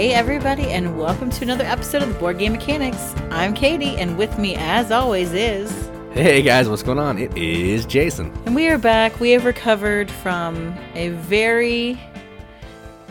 [0.00, 3.14] Hey, everybody, and welcome to another episode of the Board Game Mechanics.
[3.28, 5.90] I'm Katie, and with me, as always, is.
[6.12, 7.18] Hey guys, what's going on?
[7.18, 8.32] It is Jason.
[8.46, 9.20] And we are back.
[9.20, 12.00] We have recovered from a very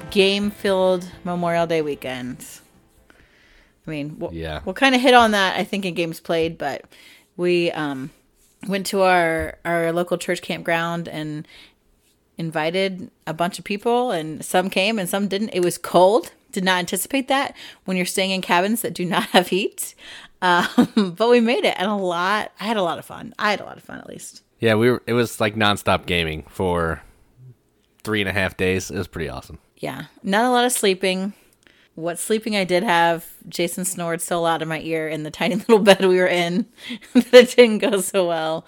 [0.10, 2.44] game filled Memorial Day weekend.
[3.86, 4.62] I mean, we'll, Yeah.
[4.66, 6.86] we'll kind of hit on that, I think, in games played, but
[7.38, 8.10] we um,
[8.68, 11.48] went to our, our local church campground and
[12.40, 15.50] invited a bunch of people, and some came and some didn't.
[15.50, 16.32] It was cold.
[16.52, 19.96] Did not anticipate that when you're staying in cabins that do not have heat.
[20.42, 22.52] Um, but we made it, and a lot.
[22.60, 23.34] I had a lot of fun.
[23.38, 24.44] I had a lot of fun, at least.
[24.60, 25.04] Yeah, we were.
[25.06, 27.02] It was like nonstop gaming for
[28.04, 28.90] three and a half days.
[28.90, 29.60] It was pretty awesome.
[29.78, 31.34] Yeah, not a lot of sleeping.
[31.96, 35.56] What sleeping I did have, Jason snored so loud in my ear in the tiny
[35.56, 36.66] little bed we were in
[37.14, 38.66] that it didn't go so well.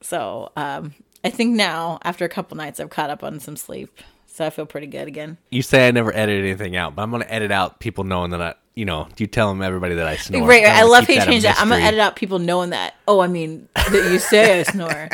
[0.00, 4.00] So um, I think now, after a couple nights, I've caught up on some sleep.
[4.32, 5.36] So I feel pretty good again.
[5.50, 8.40] You say I never edit anything out, but I'm gonna edit out people knowing that
[8.40, 10.48] I, you know, you tell them everybody that I snore.
[10.48, 11.60] right, I love how you change that.
[11.60, 12.94] I'm gonna edit out people knowing that.
[13.06, 15.10] Oh, I mean that you say I snore.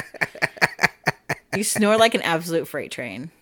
[1.57, 3.33] you snore like an absolute freight train.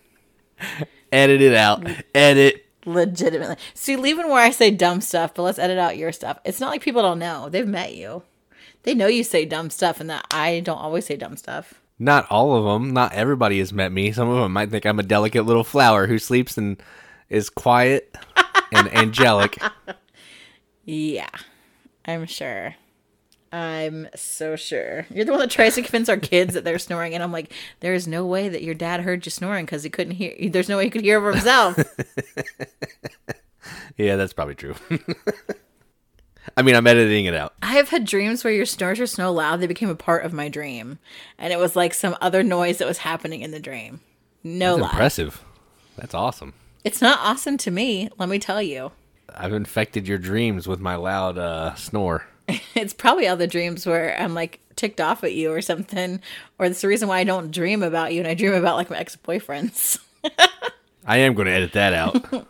[1.11, 1.87] Edit it out.
[2.15, 2.65] Edit.
[2.87, 3.57] Legitimately.
[3.75, 6.39] See, leaving where I say dumb stuff, but let's edit out your stuff.
[6.43, 7.49] It's not like people don't know.
[7.49, 8.23] They've met you.
[8.81, 11.75] They know you say dumb stuff and that I don't always say dumb stuff.
[11.99, 12.93] Not all of them.
[12.93, 14.11] Not everybody has met me.
[14.11, 16.81] Some of them might think I'm a delicate little flower who sleeps and
[17.29, 18.15] is quiet
[18.71, 19.57] and angelic.
[20.85, 21.29] Yeah.
[22.05, 22.75] I'm sure.
[23.51, 25.05] I'm so sure.
[25.09, 27.51] You're the one that tries to convince our kids that they're snoring, and I'm like,
[27.79, 30.35] there is no way that your dad heard you snoring because he couldn't hear.
[30.49, 31.77] There's no way he could hear himself.
[33.97, 34.75] Yeah, that's probably true.
[36.55, 37.53] I mean, I'm editing it out.
[37.61, 40.33] I have had dreams where your snores were so loud they became a part of
[40.33, 40.99] my dream,
[41.37, 44.01] and it was like some other noise that was happening in the dream.
[44.43, 44.89] No That's lie.
[44.89, 45.43] impressive.
[45.97, 46.53] That's awesome.
[46.83, 48.91] It's not awesome to me, let me tell you.
[49.35, 52.27] I've infected your dreams with my loud uh, snore.
[52.75, 56.21] It's probably all the dreams where I'm like ticked off at you or something,
[56.57, 58.89] or it's the reason why I don't dream about you and I dream about like
[58.89, 59.99] my ex boyfriends.
[61.05, 62.15] I am going to edit that out.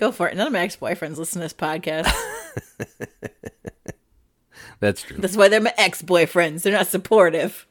[0.00, 0.34] Go for it.
[0.34, 2.10] None of my ex boyfriends listen to this podcast.
[4.80, 5.18] That's true.
[5.18, 6.62] That's why they're my ex boyfriends.
[6.62, 7.66] They're not supportive.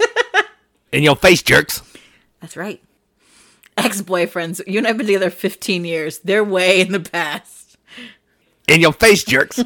[0.92, 1.82] In your face, jerks.
[2.40, 2.82] That's right.
[3.76, 4.60] Ex boyfriends.
[4.66, 6.18] You and I have been together 15 years.
[6.18, 7.76] They're way in the past.
[8.66, 9.60] In your face, jerks.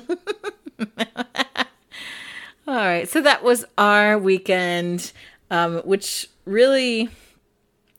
[2.69, 5.13] All right, so that was our weekend,
[5.51, 7.09] um, which really,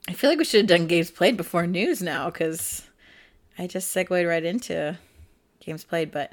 [0.08, 2.88] I feel like we should have done games played before news now because
[3.58, 4.98] I just segued right into
[5.60, 6.32] games played, but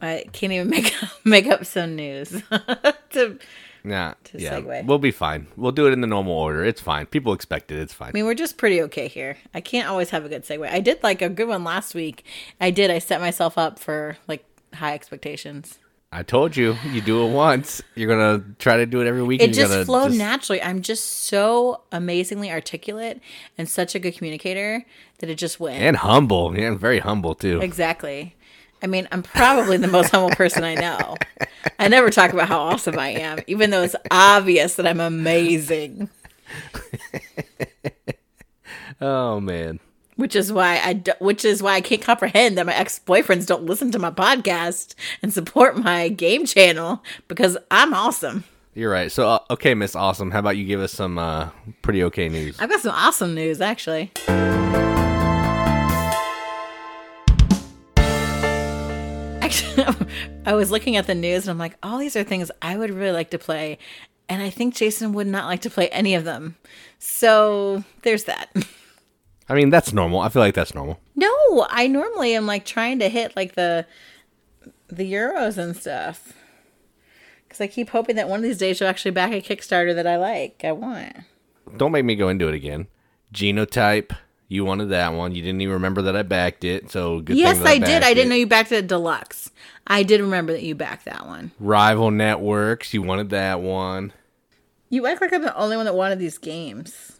[0.00, 0.94] I can't even make
[1.24, 2.30] make up some news
[3.10, 3.38] to
[3.84, 4.84] Nah, yeah, segue.
[4.84, 5.46] we'll be fine.
[5.56, 6.64] We'll do it in the normal order.
[6.64, 7.06] It's fine.
[7.06, 7.78] People expect it.
[7.78, 8.08] It's fine.
[8.08, 9.36] I mean, we're just pretty okay here.
[9.54, 10.68] I can't always have a good segue.
[10.68, 12.24] I did like a good one last week.
[12.60, 12.90] I did.
[12.90, 15.78] I set myself up for like high expectations.
[16.16, 17.82] I told you, you do it once.
[17.94, 19.42] You're gonna try to do it every week.
[19.42, 20.62] It just flowed just- naturally.
[20.62, 23.20] I'm just so amazingly articulate
[23.58, 24.86] and such a good communicator
[25.18, 25.76] that it just went.
[25.82, 26.56] and humble.
[26.58, 27.60] Yeah, and very humble too.
[27.60, 28.34] exactly.
[28.82, 31.16] I mean, I'm probably the most humble person I know.
[31.78, 36.08] I never talk about how awesome I am, even though it's obvious that I'm amazing.
[39.00, 39.78] Oh man.
[40.16, 43.46] Which is why I do, which is why I can't comprehend that my ex boyfriends
[43.46, 48.44] don't listen to my podcast and support my game channel because I'm awesome.
[48.74, 49.10] You're right.
[49.10, 51.50] So, uh, okay, Miss Awesome, how about you give us some uh,
[51.80, 52.56] pretty okay news?
[52.58, 54.12] I've got some awesome news actually.
[59.40, 59.84] Actually,
[60.46, 62.90] I was looking at the news and I'm like, all these are things I would
[62.90, 63.78] really like to play,
[64.28, 66.56] and I think Jason would not like to play any of them.
[66.98, 68.50] So there's that.
[69.48, 70.20] I mean, that's normal.
[70.20, 71.00] I feel like that's normal.
[71.14, 73.86] No, I normally am like trying to hit like the
[74.88, 76.32] the euros and stuff.
[77.48, 80.06] Cuz I keep hoping that one of these days you'll actually back a Kickstarter that
[80.06, 80.62] I like.
[80.64, 81.16] I want.
[81.76, 82.86] Don't make me go into it again.
[83.32, 84.16] Genotype.
[84.48, 85.34] You wanted that one.
[85.34, 86.90] You didn't even remember that I backed it.
[86.90, 87.36] So good.
[87.36, 88.02] yes, that I, did.
[88.02, 88.30] I didn't it.
[88.30, 89.50] know you backed it deluxe.
[89.86, 91.50] I did remember that you backed that one.
[91.58, 92.94] Rival Networks.
[92.94, 94.12] You wanted that one.
[94.88, 97.15] You act like I'm the only one that wanted these games.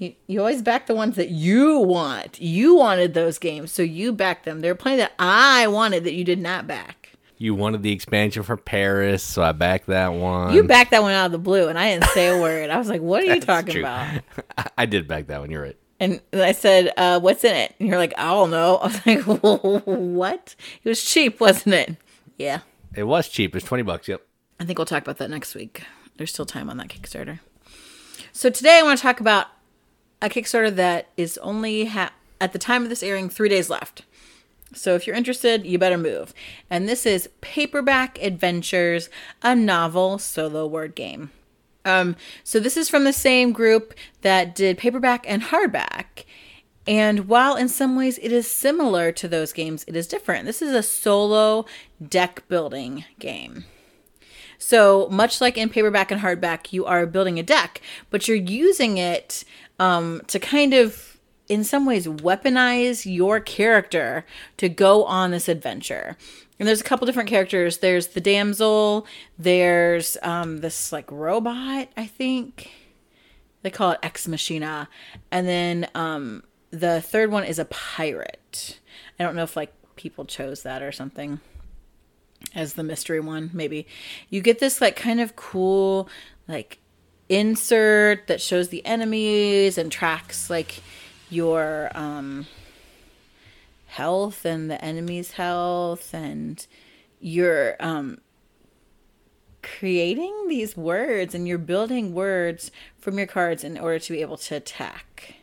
[0.00, 2.40] You, you always back the ones that you want.
[2.40, 4.60] You wanted those games, so you backed them.
[4.60, 7.10] There are plenty that I wanted that you did not back.
[7.36, 10.54] You wanted the expansion for Paris, so I backed that one.
[10.54, 12.70] You backed that one out of the blue, and I didn't say a word.
[12.70, 13.82] I was like, "What are you talking true.
[13.82, 14.22] about?"
[14.78, 15.50] I, did back that one.
[15.50, 15.76] You're right.
[16.00, 19.06] And I said, uh, "What's in it?" And you're like, "I don't know." I was
[19.06, 19.22] like,
[19.84, 21.96] "What?" It was cheap, wasn't it?
[22.38, 22.60] Yeah.
[22.94, 23.54] It was cheap.
[23.54, 24.08] It's twenty bucks.
[24.08, 24.26] Yep.
[24.58, 25.82] I think we'll talk about that next week.
[26.16, 27.40] There's still time on that Kickstarter.
[28.32, 29.48] So today I want to talk about
[30.22, 34.02] a Kickstarter that is only ha- at the time of this airing three days left.
[34.72, 36.32] So if you're interested, you better move.
[36.68, 39.08] And this is Paperback Adventures,
[39.42, 41.30] a novel solo word game.
[41.84, 42.14] Um,
[42.44, 46.24] so this is from the same group that did paperback and hardback.
[46.86, 50.46] And while in some ways it is similar to those games, it is different.
[50.46, 51.66] This is a solo
[52.06, 53.64] deck building game.
[54.62, 57.80] So, much like in paperback and hardback, you are building a deck,
[58.10, 59.42] but you're using it
[59.78, 61.18] um, to kind of,
[61.48, 64.26] in some ways, weaponize your character
[64.58, 66.14] to go on this adventure.
[66.58, 67.78] And there's a couple different characters.
[67.78, 69.06] There's the damsel.
[69.38, 72.70] There's um, this like robot, I think.
[73.62, 74.90] They call it Ex Machina.
[75.30, 78.78] And then um, the third one is a pirate.
[79.18, 81.40] I don't know if like people chose that or something
[82.54, 83.86] as the mystery one, maybe.
[84.28, 86.08] You get this like kind of cool
[86.48, 86.78] like
[87.28, 90.82] insert that shows the enemies and tracks like
[91.30, 92.46] your um
[93.86, 96.66] health and the enemy's health and
[97.20, 98.18] you're um
[99.62, 104.36] creating these words and you're building words from your cards in order to be able
[104.36, 105.34] to attack.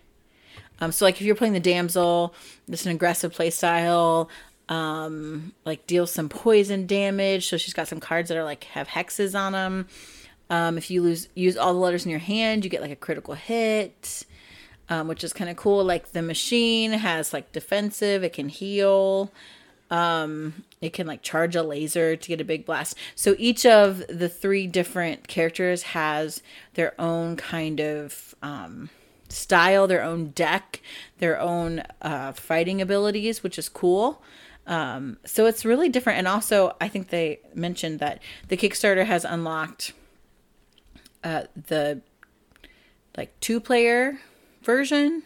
[0.79, 2.33] Um, so like if you're playing the damsel,
[2.67, 4.29] is an aggressive play style
[4.69, 7.47] um, like deal some poison damage.
[7.47, 9.87] So she's got some cards that are like have hexes on them.
[10.49, 12.95] Um, if you lose use all the letters in your hand, you get like a
[12.95, 14.25] critical hit,
[14.89, 15.83] um, which is kind of cool.
[15.83, 19.31] Like the machine has like defensive, it can heal.
[19.89, 22.95] Um, it can like charge a laser to get a big blast.
[23.15, 26.41] So each of the three different characters has
[26.73, 28.89] their own kind of um,
[29.29, 30.81] style, their own deck,
[31.19, 34.21] their own uh, fighting abilities, which is cool.
[34.67, 36.19] Um, so it's really different.
[36.19, 39.93] And also, I think they mentioned that the Kickstarter has unlocked
[41.23, 42.01] uh, the
[43.15, 44.19] like two player
[44.61, 45.23] version.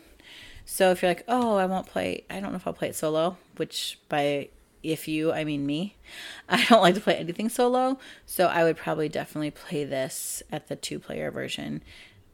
[0.63, 2.95] So if you're like, oh, I won't play, I don't know if I'll play it
[2.95, 4.49] solo, which by
[4.83, 5.95] if you, I mean me,
[6.49, 7.99] I don't like to play anything solo.
[8.25, 11.83] So I would probably definitely play this at the two player version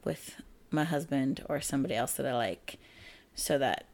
[0.04, 0.40] with
[0.70, 2.78] my husband or somebody else that I like
[3.34, 3.86] so that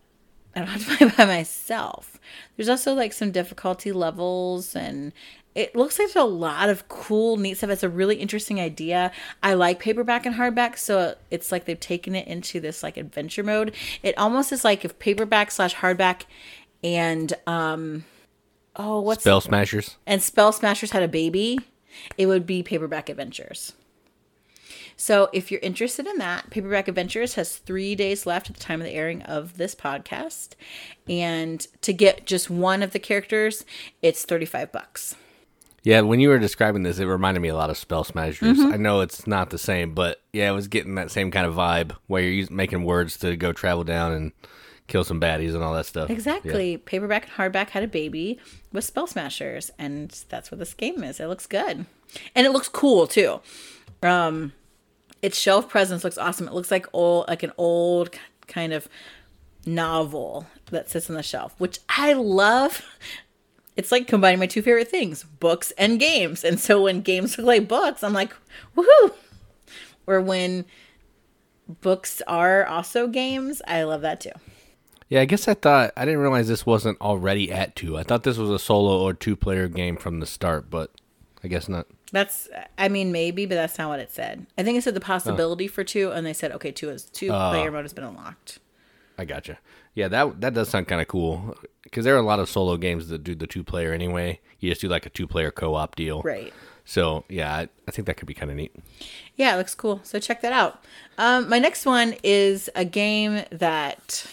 [0.57, 2.19] I don't have to play by myself.
[2.57, 5.13] There's also like some difficulty levels and
[5.55, 7.71] it looks like there's a lot of cool, neat stuff.
[7.71, 9.13] It's a really interesting idea.
[9.43, 13.45] I like paperback and hardback, so it's like they've taken it into this like adventure
[13.45, 13.75] mode.
[14.03, 16.23] It almost is like if paperback slash hardback
[16.83, 18.05] and um
[18.77, 21.61] oh what's Spell Smashers and Spell Smashers had a baby,
[22.19, 23.75] it would be paperback adventures.
[25.05, 28.81] So if you're interested in that, Paperback Adventures has three days left at the time
[28.81, 30.55] of the airing of this podcast.
[31.07, 33.67] And to get just one of the characters,
[34.01, 35.15] it's 35 bucks.
[35.83, 38.57] Yeah, when you were describing this, it reminded me a lot of Spell Smashers.
[38.57, 38.73] Mm-hmm.
[38.73, 41.53] I know it's not the same, but yeah, it was getting that same kind of
[41.53, 44.33] vibe where you're using, making words to go travel down and
[44.87, 46.09] kill some baddies and all that stuff.
[46.09, 46.73] Exactly.
[46.73, 46.79] Yeah.
[46.83, 48.39] Paperback and hardback had a baby
[48.73, 51.21] with Spell Smashers, and that's what this game is.
[51.21, 51.85] It looks good,
[52.35, 53.43] and it looks cool too.
[54.03, 54.55] Um,
[55.25, 56.47] its shelf presence looks awesome.
[56.47, 58.11] It looks like old, like an old
[58.47, 58.91] kind of
[59.65, 62.83] novel that sits on the shelf, which I love.
[63.75, 66.45] It's like combining my two favorite things, books and games.
[66.45, 68.35] And so when games look like books, I'm like,
[68.77, 69.15] woohoo!
[70.07, 70.67] Or when
[71.81, 74.31] books are also games, I love that too.
[75.09, 77.97] Yeah, I guess I thought I didn't realize this wasn't already at two.
[77.97, 80.91] I thought this was a solo or two player game from the start, but
[81.43, 81.87] I guess not.
[82.15, 84.47] That's, I mean, maybe, but that's not what it said.
[84.57, 85.73] I think it said the possibility oh.
[85.73, 88.61] for two, and they said, okay, two is two uh, player mode has been unlocked.
[89.19, 89.59] I gotcha.
[89.95, 92.77] Yeah, that that does sound kind of cool because there are a lot of solo
[92.77, 94.41] games that do the two player anyway.
[94.59, 96.53] You just do like a two player co op deal, right?
[96.85, 98.75] So yeah, I, I think that could be kind of neat.
[99.37, 100.01] Yeah, it looks cool.
[100.05, 100.85] So check that out.
[101.19, 104.27] Um, my next one is a game that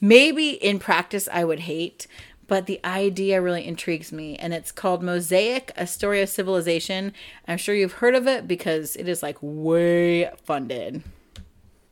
[0.00, 2.06] maybe in practice I would hate,
[2.48, 7.12] but the idea really intrigues me and it's called mosaic a story of civilization
[7.46, 11.02] i'm sure you've heard of it because it is like way funded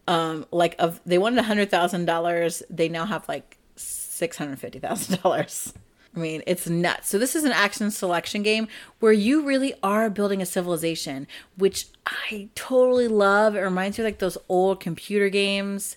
[0.09, 4.59] um like of they wanted a hundred thousand dollars they now have like six hundred
[4.59, 5.73] fifty thousand dollars
[6.15, 7.11] I mean, it's nuts.
[7.11, 8.69] So, this is an action selection game
[9.01, 11.27] where you really are building a civilization,
[11.59, 13.55] which I totally love.
[13.55, 15.97] It reminds me like those old computer games.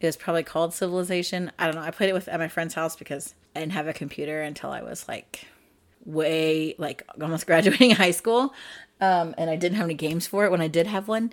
[0.00, 1.52] It was probably called Civilization.
[1.56, 1.82] I don't know.
[1.82, 4.82] I played it with at my friend's house because Didn't have a computer until I
[4.82, 5.46] was like
[6.04, 8.54] way like almost graduating high school.
[9.00, 11.32] Um, and I didn't have any games for it when I did have one.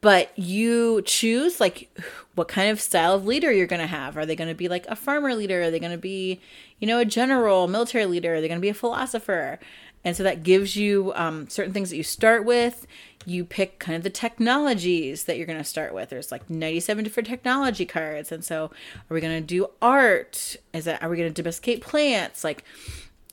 [0.00, 1.90] but you choose like
[2.34, 4.16] what kind of style of leader you're going to have.
[4.16, 5.62] Are they going to be like a farmer leader?
[5.62, 6.40] Are they going to be,
[6.78, 8.34] you know, a general, military leader?
[8.36, 9.58] Are they going to be a philosopher?
[10.04, 12.86] And so that gives you um, certain things that you start with.
[13.26, 16.10] You pick kind of the technologies that you're going to start with.
[16.10, 18.32] There's like 97 different technology cards.
[18.32, 20.56] And so are we going to do art?
[20.72, 22.44] Is that, are we going to domesticate plants?
[22.44, 22.64] Like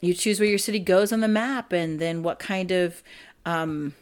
[0.02, 3.04] you choose where your city goes on the map and then what kind of,
[3.46, 3.94] um,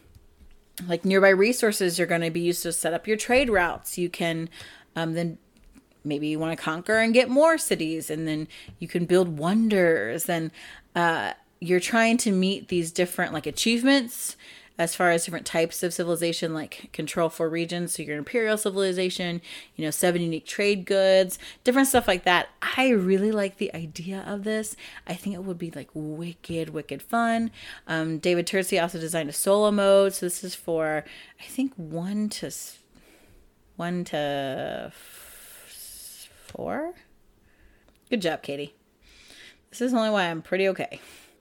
[0.88, 3.96] like nearby resources are going to be used to set up your trade routes.
[3.96, 4.48] You can
[4.96, 5.38] um, then
[6.04, 8.48] maybe you want to conquer and get more cities, and then
[8.78, 10.28] you can build wonders.
[10.28, 10.50] And
[10.94, 14.36] uh, you're trying to meet these different like achievements
[14.76, 17.94] as far as different types of civilization, like control for regions.
[17.94, 19.40] So your imperial civilization,
[19.76, 22.48] you know, seven unique trade goods, different stuff like that.
[22.76, 24.74] I really like the idea of this.
[25.06, 27.52] I think it would be like wicked, wicked fun.
[27.86, 30.12] Um, David Turczi also designed a solo mode.
[30.14, 31.04] So this is for,
[31.40, 32.50] I think, one to
[33.76, 34.92] one to
[36.46, 36.94] four.
[38.10, 38.74] Good job, Katie.
[39.70, 41.00] This is only why I'm pretty okay.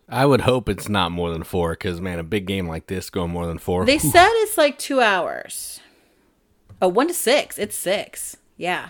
[0.09, 3.09] I would hope it's not more than four, because man, a big game like this
[3.09, 3.85] going more than four.
[3.85, 5.79] They said it's like two hours.
[6.81, 7.57] Oh, one to six.
[7.57, 8.37] It's six.
[8.57, 8.89] Yeah.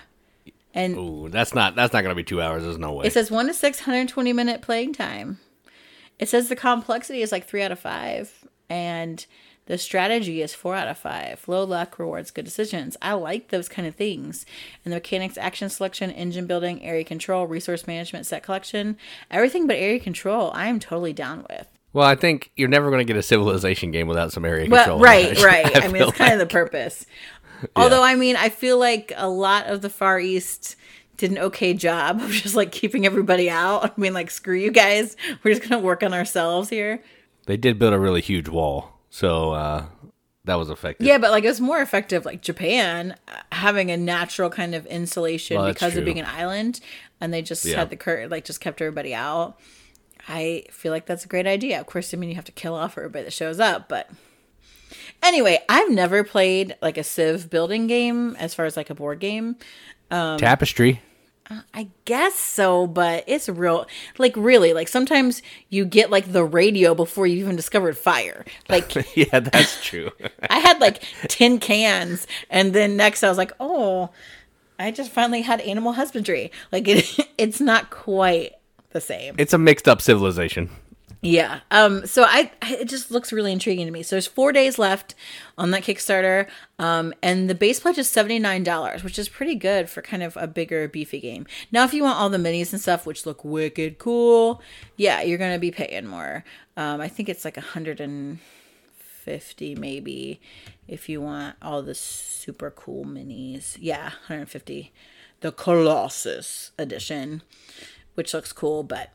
[0.74, 2.64] And Ooh, that's not that's not gonna be two hours.
[2.64, 3.06] There's no way.
[3.06, 5.40] it says one to six hundred twenty minute playing time.
[6.18, 9.24] It says the complexity is like three out of five, and
[9.66, 11.44] the strategy is four out of five.
[11.48, 12.98] Low luck rewards good decisions.
[13.02, 14.46] I like those kind of things.
[14.84, 18.98] And the mechanics, action selection, engine building, area control, resource management, set collection,
[19.32, 21.68] everything but area control, I am totally down with.
[21.94, 24.84] Well, I think you're never going to get a civilization game without some area Well,
[24.84, 25.00] control.
[25.00, 25.66] right, I right.
[25.78, 27.06] I, feel mean, it's kind of the purpose.
[27.76, 30.76] Although, I mean, I feel like a lot of the Far East
[31.16, 33.86] did an okay job of just like keeping everybody out.
[33.86, 35.16] I mean, like, screw you guys.
[35.44, 37.02] We're just going to work on ourselves here.
[37.46, 39.86] they did build a really huge wall, so uh,
[40.46, 41.06] that was effective.
[41.06, 44.88] Yeah, but like it was more effective, like Japan uh, having a natural kind of
[44.88, 46.00] insulation Well, because true.
[46.02, 46.80] of being an island,
[47.22, 47.76] and they just Yeah.
[47.78, 49.60] had the curtain, like just kept everybody out.
[50.28, 51.80] I feel like that's a great idea.
[51.80, 54.10] Of course, I mean you have to kill off everybody that shows up, but
[55.22, 59.20] anyway, I've never played like a Civ building game as far as like a board
[59.20, 59.58] game.
[60.10, 61.02] Tapestry.
[61.50, 63.86] Uh, I guess so, but it's real
[64.18, 68.46] like really like sometimes you get like the radio before you even discovered fire.
[68.70, 70.12] Like yeah, that's true.
[70.50, 74.10] I had like 10 cans and then next I was like, "Oh,
[74.80, 77.06] I just finally had animal husbandry." Like it
[77.38, 78.54] it's not quite
[78.92, 79.36] the same.
[79.38, 80.70] it's a mixed up civilization.
[81.26, 81.62] Yeah.
[81.72, 84.04] Um so I I- it just looks really intriguing to me.
[84.04, 85.16] So there's 4 days left
[85.58, 86.48] on that Kickstarter.
[86.78, 90.48] Um and the base pledge is $79, which is pretty good for kind of a
[90.48, 91.48] bigger beefy game.
[91.72, 94.62] Now if you want all the minis and stuff which look wicked cool,
[94.98, 96.44] yeah, you're to be paying more.
[96.76, 100.42] Um I think it's like a 150 maybe
[100.90, 103.78] if you want all the super cool minis.
[103.80, 104.92] Yeah, 150.
[105.40, 107.44] The Colossus edition,
[108.16, 109.10] which looks cool, but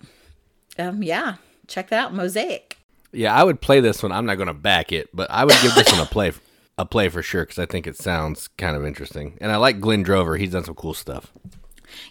[0.78, 1.34] um yeah,
[1.68, 2.14] check that out.
[2.14, 2.78] Mosaic.
[3.12, 4.12] Yeah, I would play this one.
[4.12, 6.32] I'm not going to back it, but I would give this one a play,
[6.76, 9.80] a play for sure because I think it sounds kind of interesting, and I like
[9.80, 10.37] Glenn Drover.
[10.37, 11.32] He's done some cool stuff.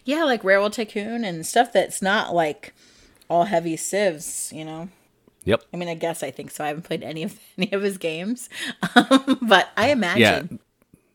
[0.05, 2.73] Yeah, like Railroad Tycoon and stuff that's not like
[3.29, 4.89] all heavy Civs, you know.
[5.43, 5.63] Yep.
[5.73, 6.63] I mean, I guess I think so.
[6.63, 8.49] I haven't played any of any of his games,
[8.95, 10.49] um, but I imagine.
[10.51, 10.57] Yeah,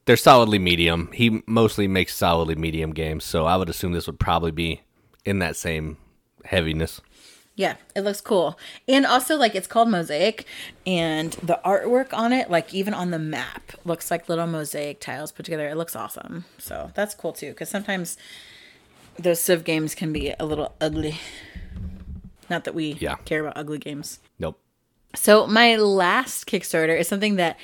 [0.04, 1.10] they're solidly medium.
[1.12, 4.82] He mostly makes solidly medium games, so I would assume this would probably be
[5.24, 5.96] in that same
[6.44, 7.00] heaviness.
[7.54, 8.58] Yeah, it looks cool.
[8.88, 10.46] And also like it's called Mosaic
[10.86, 15.32] and the artwork on it, like even on the map, looks like little mosaic tiles
[15.32, 15.68] put together.
[15.68, 16.46] It looks awesome.
[16.58, 18.16] So that's cool too cuz sometimes
[19.18, 21.18] those Civ games can be a little ugly.
[22.48, 23.16] Not that we Yeah.
[23.26, 24.18] care about ugly games.
[24.38, 24.58] Nope.
[25.14, 27.58] So my last Kickstarter is something that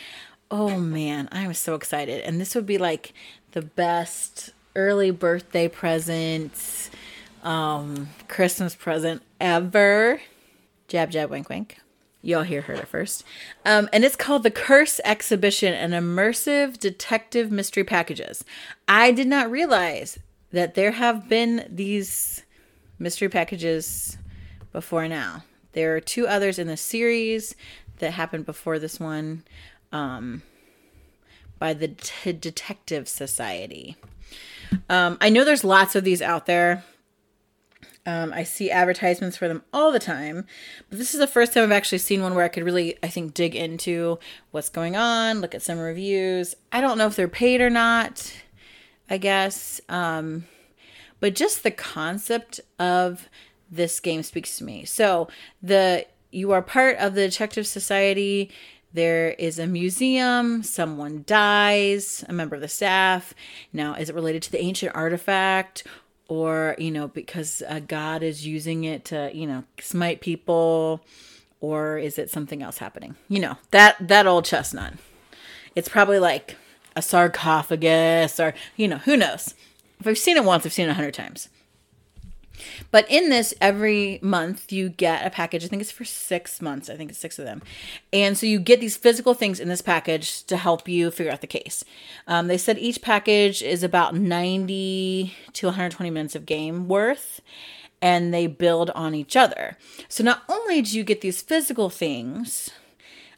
[0.50, 2.22] oh man, I'm so excited.
[2.24, 3.12] And this would be like
[3.52, 6.90] the best early birthday present,
[7.48, 10.20] um, Christmas present ever.
[10.86, 11.78] Jab jab wink wink.
[12.20, 13.24] Y'all here heard it first.
[13.64, 18.44] Um, and it's called The Curse Exhibition, and immersive detective mystery packages.
[18.86, 20.18] I did not realize
[20.50, 22.42] that there have been these
[22.98, 24.18] mystery packages
[24.72, 25.44] before now.
[25.72, 27.54] There are two others in the series
[27.98, 29.44] that happened before this one
[29.90, 30.42] um,
[31.58, 33.96] by the T- Detective Society.
[34.90, 36.84] Um, I know there's lots of these out there.
[38.06, 40.46] Um, I see advertisements for them all the time,
[40.88, 43.08] but this is the first time I've actually seen one where I could really, I
[43.08, 44.18] think, dig into
[44.50, 46.54] what's going on, look at some reviews.
[46.72, 48.32] I don't know if they're paid or not,
[49.10, 49.80] I guess.
[49.90, 50.46] Um,
[51.20, 53.28] but just the concept of
[53.70, 54.84] this game speaks to me.
[54.84, 55.28] So
[55.62, 58.50] the you are part of the detective society.
[58.92, 63.34] there is a museum, someone dies, a member of the staff.
[63.72, 65.86] Now, is it related to the ancient artifact?
[66.28, 71.02] Or, you know, because a god is using it to, you know, smite people?
[71.60, 73.16] Or is it something else happening?
[73.28, 74.94] You know, that that old chestnut.
[75.74, 76.56] It's probably like
[76.94, 79.54] a sarcophagus or, you know, who knows.
[80.00, 81.48] If I've seen it once, I've seen it a hundred times.
[82.90, 85.64] But in this, every month you get a package.
[85.64, 86.88] I think it's for six months.
[86.88, 87.62] I think it's six of them.
[88.12, 91.40] And so you get these physical things in this package to help you figure out
[91.40, 91.84] the case.
[92.26, 97.40] Um, they said each package is about 90 to 120 minutes of game worth
[98.00, 99.76] and they build on each other.
[100.08, 102.70] So not only do you get these physical things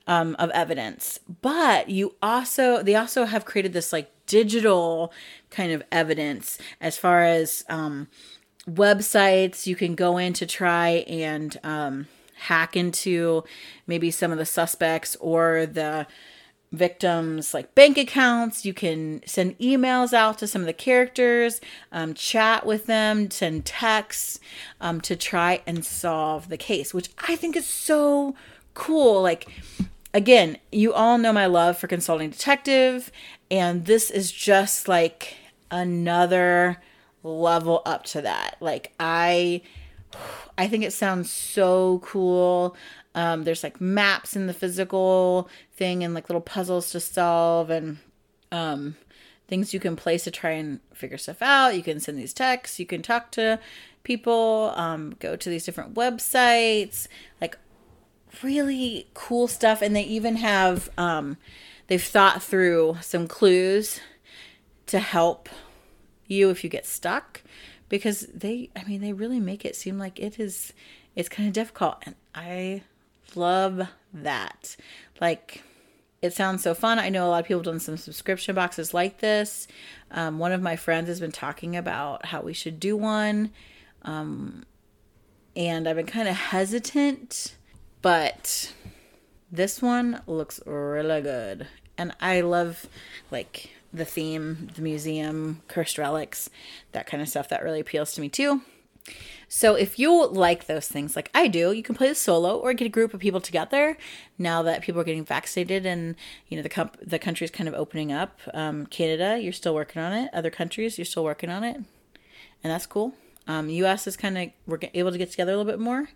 [0.07, 5.13] um, of evidence, but you also they also have created this like digital
[5.51, 8.09] kind of evidence as far as um,
[8.75, 13.45] websites you can go in to try and um, hack into
[13.87, 16.07] maybe some of the suspects or the
[16.73, 18.65] victims like bank accounts.
[18.65, 21.61] You can send emails out to some of the characters
[21.91, 24.39] um, chat with them send texts
[24.81, 28.35] um, to try and solve the case which i think is so
[28.75, 29.21] cool.
[29.21, 29.49] Like
[30.15, 33.11] again you all know my love for consulting detective
[33.51, 35.35] and this is just like
[35.71, 36.79] another
[37.23, 38.57] level up to that.
[38.61, 39.63] Like I
[40.59, 42.77] I think it sounds so cool.
[43.15, 47.99] Um, there's like maps in the physical thing and like little puzzles to solve and
[48.53, 48.97] um,
[49.49, 51.77] things you can place to try and figure stuff out.
[51.77, 53.59] You can send these texts, you can talk to
[54.03, 57.09] people, um, go to these different websites,
[57.41, 57.59] like
[58.43, 59.83] really cool stuff.
[59.83, 61.37] And they even have, um,
[61.89, 64.01] they've thought through some clues
[64.87, 65.49] to help
[66.31, 67.43] you if you get stuck
[67.89, 70.73] because they I mean they really make it seem like it is
[71.15, 72.83] it's kind of difficult and I
[73.35, 74.77] love that.
[75.21, 75.63] Like
[76.23, 76.99] it sounds so fun.
[76.99, 79.67] I know a lot of people have done some subscription boxes like this.
[80.11, 83.51] Um, one of my friends has been talking about how we should do one.
[84.03, 84.65] Um,
[85.57, 87.57] and I've been kind of hesitant,
[88.03, 88.73] but
[89.51, 91.67] this one looks really good.
[91.97, 92.87] And I love
[93.31, 96.51] like the theme, the museum, cursed relics,
[96.93, 97.49] that kind of stuff.
[97.49, 98.63] That really appeals to me too.
[99.49, 102.73] So if you like those things like I do, you can play this solo or
[102.73, 103.99] get a group of people together.
[104.39, 106.15] Now that people are getting vaccinated and
[106.49, 108.41] you know the comp- the country's kind of opening up.
[108.55, 110.31] Um, Canada, you're still working on it.
[110.33, 113.15] Other countries, you're still working on it, and that's cool.
[113.49, 114.07] Um, U.S.
[114.07, 116.11] is kind of we're able to get together a little bit more.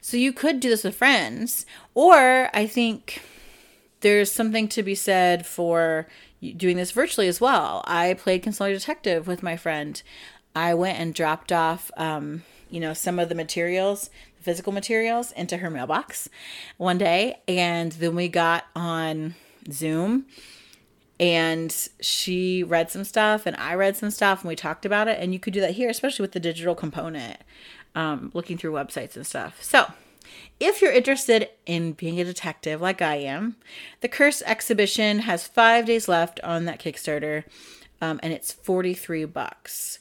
[0.00, 3.20] So you could do this with friends, or I think
[4.00, 6.06] there's something to be said for
[6.40, 7.82] doing this virtually as well.
[7.86, 10.02] I played Consulting Detective with my friend.
[10.54, 15.32] I went and dropped off, um, you know, some of the materials, the physical materials,
[15.32, 16.28] into her mailbox
[16.76, 19.34] one day, and then we got on
[19.70, 20.26] Zoom,
[21.18, 25.18] and she read some stuff, and I read some stuff, and we talked about it.
[25.20, 27.38] And you could do that here, especially with the digital component,
[27.94, 29.62] um, looking through websites and stuff.
[29.62, 29.92] So
[30.58, 33.56] if you're interested in being a detective like I am,
[34.00, 37.44] the Curse exhibition has five days left on that Kickstarter,
[38.00, 39.98] um, and it's 43 bucks,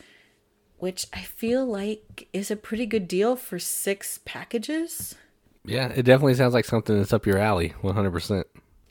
[0.78, 5.16] which I feel like is a pretty good deal for six packages.
[5.66, 8.44] Yeah, it definitely sounds like something that's up your alley, 100%.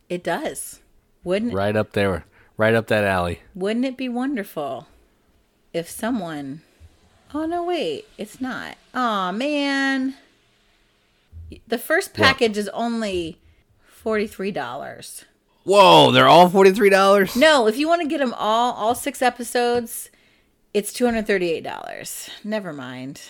[0.09, 0.81] It does.
[1.25, 2.25] Wouldn't Right up there,
[2.57, 3.41] right up that alley.
[3.55, 4.87] Wouldn't it be wonderful
[5.75, 6.63] if someone
[7.35, 8.77] Oh no, wait, it's not.
[8.95, 10.15] Oh man.
[11.67, 12.59] The first package what?
[12.59, 13.41] is only
[14.05, 15.25] $43.
[15.65, 17.37] Whoa, they're all $43?
[17.37, 20.11] No, if you want to get them all, all six episodes,
[20.73, 22.31] it's $238.
[22.45, 23.21] Never mind.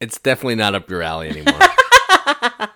[0.00, 1.54] It's definitely not up your alley anymore.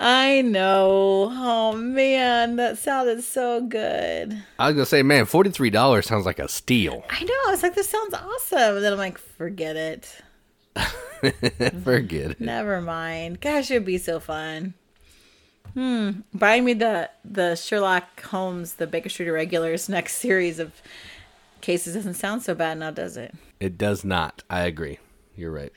[0.00, 1.28] I know.
[1.32, 4.42] Oh man, that sounded so good.
[4.58, 7.04] I was gonna say, man, forty three dollars sounds like a steal.
[7.10, 7.34] I know.
[7.48, 8.76] I was like, this sounds awesome.
[8.76, 10.22] And then I'm like, forget it.
[11.84, 12.40] Forget it.
[12.40, 13.40] Never mind.
[13.40, 14.74] Gosh, it'd be so fun.
[15.74, 16.20] Hmm.
[16.32, 20.72] Buy me the the Sherlock Holmes, the Baker Street Irregulars next series of
[21.60, 23.34] cases doesn't sound so bad now, does it?
[23.60, 24.42] It does not.
[24.48, 24.98] I agree.
[25.36, 25.72] You're right.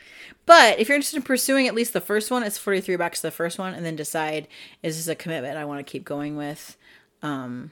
[0.46, 3.28] But if you're interested in pursuing at least the first one, it's 43 bucks to
[3.28, 4.48] the first one, and then decide
[4.82, 6.78] is this a commitment I want to keep going with?
[7.22, 7.72] Um,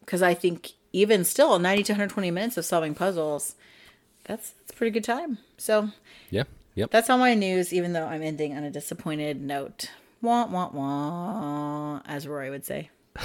[0.00, 3.56] because I think even still, 90 to 120 minutes of solving puzzles,
[4.24, 5.38] that's that's pretty good time.
[5.58, 5.90] So
[6.30, 6.44] yeah,
[6.78, 6.90] Yep.
[6.92, 9.90] That's all my news, even though I'm ending on a disappointed note.
[10.22, 12.90] Wah, wah, wah, as Roy would say.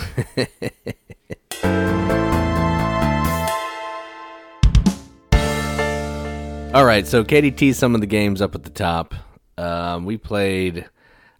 [6.74, 9.13] all right, so Katie teased some of the games up at the top.
[9.60, 10.89] Um, we played,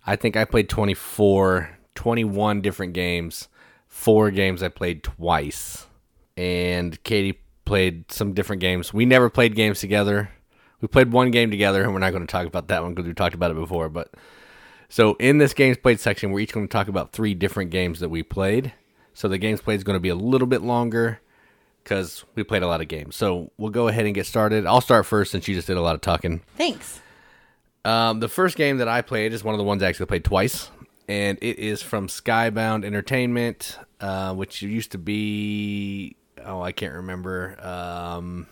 [0.06, 1.80] I think I played 24.
[1.96, 3.48] 21 different games.
[3.88, 5.88] Four games I played twice.
[6.38, 8.94] And Katie played some different games.
[8.94, 10.30] We never played games together.
[10.84, 13.08] We played one game together, and we're not going to talk about that one because
[13.08, 13.88] we talked about it before.
[13.88, 14.14] But
[14.90, 18.02] so in this games played section, we're each going to talk about three different games
[18.02, 18.74] that we played.
[19.14, 21.22] So the games played is going to be a little bit longer
[21.82, 23.16] because we played a lot of games.
[23.16, 24.66] So we'll go ahead and get started.
[24.66, 26.42] I'll start first since you just did a lot of talking.
[26.58, 27.00] Thanks.
[27.86, 30.26] Um, the first game that I played is one of the ones I actually played
[30.26, 30.70] twice,
[31.08, 37.58] and it is from Skybound Entertainment, uh, which used to be oh I can't remember
[37.66, 38.48] um,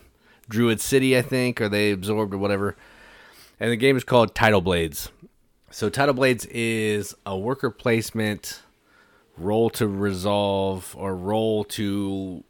[0.49, 2.75] Druid City I think, or they absorbed or whatever.
[3.59, 5.09] And the game is called Tidal Blades.
[5.69, 8.61] So Tidal Blades is a worker placement
[9.37, 12.43] roll to resolve or roll to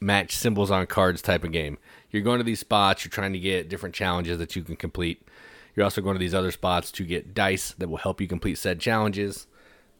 [0.00, 1.78] match symbols on cards type of game.
[2.10, 5.26] You're going to these spots, you're trying to get different challenges that you can complete.
[5.74, 8.58] You're also going to these other spots to get dice that will help you complete
[8.58, 9.46] said challenges.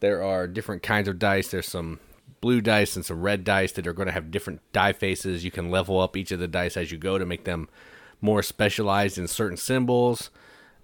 [0.01, 1.51] There are different kinds of dice.
[1.51, 2.01] There's some
[2.41, 5.45] blue dice and some red dice that are going to have different die faces.
[5.45, 7.69] You can level up each of the dice as you go to make them
[8.21, 10.31] more specialized in certain symbols.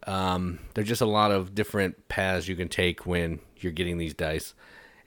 [0.07, 4.15] Um, there's just a lot of different paths you can take when you're getting these
[4.15, 4.55] dice.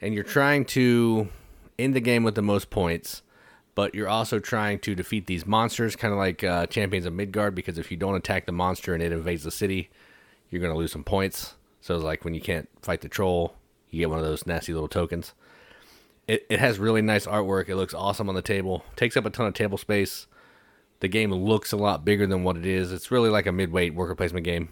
[0.01, 1.29] And you're trying to
[1.77, 3.21] end the game with the most points
[3.77, 7.53] but you're also trying to defeat these monsters, kind of like uh, Champions of Midgard,
[7.53, 9.91] because if you don't attack the monster and it invades the city,
[10.49, 11.53] you're going to lose some points.
[11.79, 13.53] So it's like when you can't fight the troll,
[13.91, 15.35] you get one of those nasty little tokens.
[16.27, 17.69] It, it has really nice artwork.
[17.69, 18.83] It looks awesome on the table.
[18.95, 20.27] Takes up a ton of table space.
[20.99, 22.91] The game looks a lot bigger than what it is.
[22.91, 24.69] It's really like a midweight worker placement game,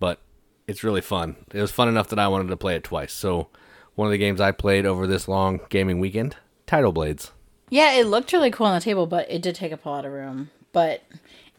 [0.00, 0.20] but
[0.66, 1.36] it's really fun.
[1.52, 3.12] It was fun enough that I wanted to play it twice.
[3.12, 3.48] So
[3.94, 7.32] one of the games I played over this long gaming weekend, Tidal Blades.
[7.68, 10.04] Yeah, it looked really cool on the table, but it did take up a lot
[10.04, 10.50] of room.
[10.72, 11.02] But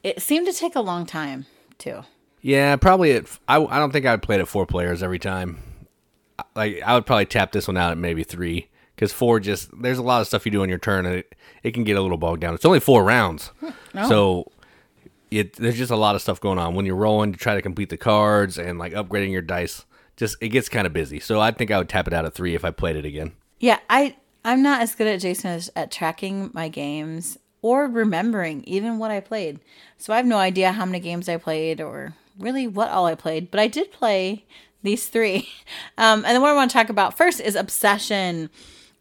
[0.04, 1.46] it seemed to take a long time
[1.78, 2.04] too.
[2.42, 3.12] Yeah, probably.
[3.12, 5.60] It, I I don't think I'd play it at four players every time.
[6.56, 10.00] Like I would probably tap this one out at maybe three because four just there's
[10.00, 12.02] a lot of stuff you do on your turn and it it can get a
[12.02, 12.56] little bogged down.
[12.56, 13.52] It's only four rounds,
[13.96, 14.10] oh.
[14.10, 14.52] so
[15.30, 17.62] it there's just a lot of stuff going on when you're rolling to try to
[17.62, 19.86] complete the cards and like upgrading your dice.
[20.16, 21.20] Just it gets kind of busy.
[21.20, 23.34] So I think I would tap it out at three if I played it again.
[23.60, 28.64] Yeah, I I'm not as good at Jason as at tracking my games or remembering
[28.64, 29.60] even what I played.
[29.98, 33.16] So I have no idea how many games I played or really what all I
[33.16, 34.46] played, but I did play
[34.84, 35.50] these three.
[36.00, 38.52] Um, and the one I want to talk about first is Obsession.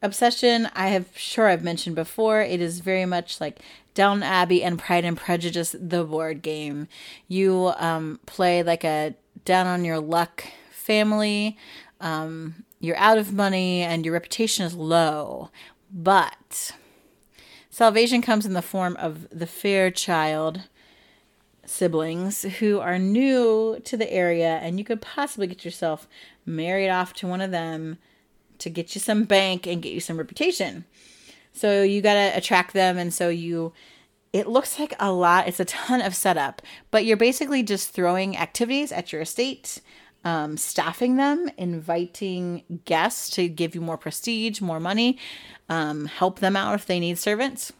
[0.06, 2.40] Obsession, I have sure I've mentioned before.
[2.40, 3.58] It is very much like
[3.94, 6.86] Downton Abbey and Pride and Prejudice, the board game.
[7.26, 11.58] You um, play like a down on your luck family.
[12.00, 15.50] Um, you're out of money and your reputation is low.
[15.92, 16.72] But
[17.68, 20.62] salvation comes in the form of the Fairchild
[21.64, 26.06] siblings who are new to the area, and you could possibly get yourself
[26.44, 27.98] married off to one of them
[28.58, 30.84] to get you some bank and get you some reputation.
[31.52, 33.72] So you got to attract them, and so you.
[34.32, 35.48] It looks like a lot.
[35.48, 39.80] It's a ton of setup, but you're basically just throwing activities at your estate
[40.26, 45.18] um, staffing them, inviting guests to give you more prestige, more money,
[45.68, 47.72] um, help them out if they need servants,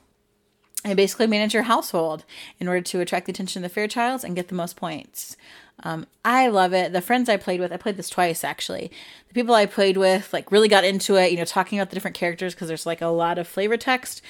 [0.84, 2.24] and basically manage your household
[2.60, 5.36] in order to attract the attention of the Fairchilds and get the most points.
[5.82, 6.92] Um, I love it.
[6.92, 8.90] The friends I played with, I played this twice actually.
[9.28, 11.96] The people I played with like really got into it, you know, talking about the
[11.96, 14.22] different characters because there's like a lot of flavor text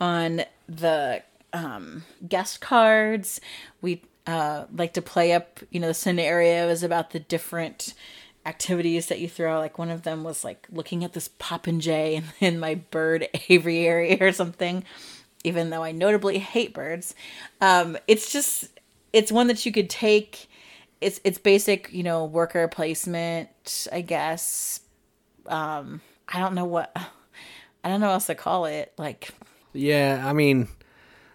[0.00, 3.40] on the um, guest cards.
[3.80, 7.94] We uh, like to play up, you know, the scenarios about the different
[8.44, 9.58] activities that you throw.
[9.58, 14.32] Like one of them was like looking at this popinjay in, my bird aviary or
[14.32, 14.84] something,
[15.44, 17.14] even though I notably hate birds.
[17.60, 18.68] Um, it's just
[19.12, 20.48] it's one that you could take.
[21.00, 24.80] It's it's basic, you know, worker placement, I guess.
[25.46, 26.90] Um, I don't know what
[27.84, 28.92] I don't know what else to call it.
[28.98, 29.30] Like
[29.72, 30.68] Yeah, I mean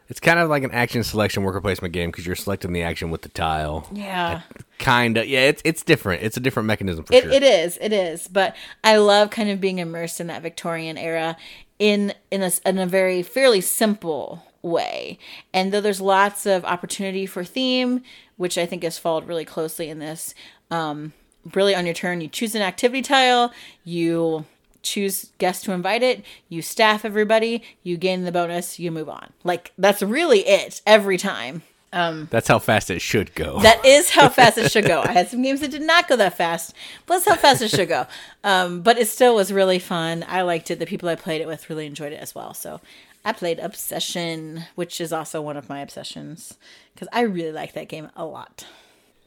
[0.09, 3.09] it's kind of like an action selection worker placement game because you're selecting the action
[3.09, 3.87] with the tile.
[3.91, 4.41] Yeah.
[4.77, 5.27] Kind of.
[5.27, 6.23] Yeah, it's it's different.
[6.23, 7.31] It's a different mechanism for it, sure.
[7.31, 7.77] It is.
[7.81, 8.27] It is.
[8.27, 11.37] But I love kind of being immersed in that Victorian era
[11.79, 15.19] in in a in a very fairly simple way.
[15.53, 18.01] And though there's lots of opportunity for theme,
[18.37, 20.33] which I think is followed really closely in this,
[20.71, 21.13] um,
[21.53, 24.45] really on your turn, you choose an activity tile, you
[24.81, 29.31] choose guests to invite it, you staff everybody, you gain the bonus, you move on.
[29.43, 31.61] Like that's really it every time.
[31.93, 33.59] Um, that's how fast it should go.
[33.61, 35.01] That is how fast it should go.
[35.01, 36.73] I had some games that did not go that fast,
[37.05, 38.07] but that's how fast it should go.
[38.45, 40.25] Um, but it still was really fun.
[40.27, 40.77] I liked it.
[40.77, 42.53] The people I played it with really enjoyed it as well.
[42.53, 42.81] So
[43.25, 46.57] I played Obsession, which is also one of my obsessions
[46.93, 48.65] because I really like that game a lot.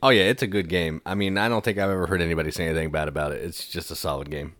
[0.02, 1.00] Oh yeah, it's a good game.
[1.06, 3.42] I mean, I don't think I've ever heard anybody say anything bad about it.
[3.42, 4.54] It's just a solid game.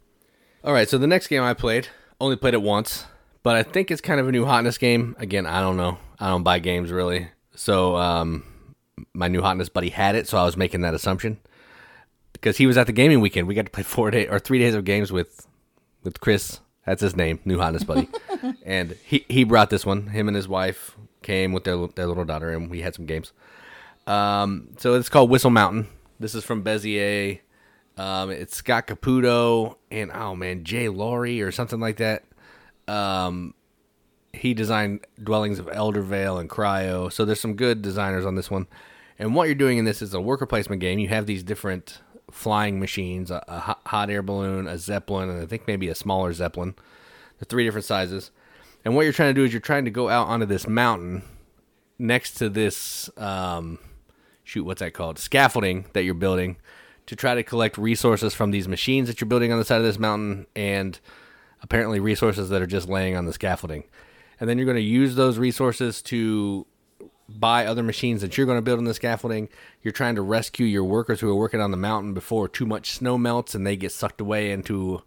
[0.65, 1.89] All right, so the next game I played,
[2.21, 3.05] only played it once,
[3.43, 5.15] but I think it's kind of a new hotness game.
[5.19, 5.99] Again, I don't know.
[6.19, 7.29] I don't buy games really.
[7.55, 8.45] So um,
[9.13, 11.39] my new hotness buddy had it, so I was making that assumption
[12.33, 13.47] because he was at the gaming weekend.
[13.47, 15.47] We got to play four day or three days of games with
[16.03, 16.61] with Chris.
[16.87, 18.09] That's his name, new hotness buddy,
[18.65, 20.07] and he he brought this one.
[20.09, 23.33] Him and his wife came with their their little daughter, and we had some games.
[24.07, 25.89] Um, so it's called Whistle Mountain.
[26.21, 27.41] This is from Bezier.
[27.99, 32.25] Um, it's Scott Caputo and oh man, Jay Laurie or something like that.
[32.87, 33.55] Um,
[34.33, 37.13] he designed Dwellings of Eldervale and Cryo.
[37.13, 38.67] So there's some good designers on this one.
[39.19, 40.99] And what you're doing in this is a worker placement game.
[40.99, 45.47] You have these different flying machines: a, a hot air balloon, a zeppelin, and I
[45.47, 46.75] think maybe a smaller zeppelin.
[47.39, 48.31] The three different sizes.
[48.85, 51.23] And what you're trying to do is you're trying to go out onto this mountain
[51.99, 53.79] next to this um,
[54.47, 55.19] shoot, what's that called?
[55.19, 56.57] Scaffolding that you're building
[57.07, 59.85] to try to collect resources from these machines that you're building on the side of
[59.85, 60.99] this mountain and
[61.63, 63.85] apparently resources that are just laying on the scaffolding.
[64.39, 66.67] And then you're going to use those resources to
[67.29, 69.49] buy other machines that you're going to build on the scaffolding.
[69.83, 72.93] You're trying to rescue your workers who are working on the mountain before too much
[72.93, 75.03] snow melts and they get sucked away into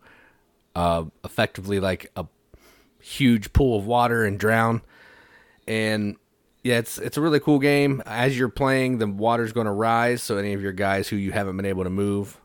[0.75, 2.25] uh, effectively like a
[2.99, 4.81] huge pool of water and drown.
[5.67, 6.17] And
[6.63, 8.03] yeah, it's it's a really cool game.
[8.05, 10.21] As you're playing, the water's going to rise.
[10.21, 12.39] So any of your guys who you haven't been able to move,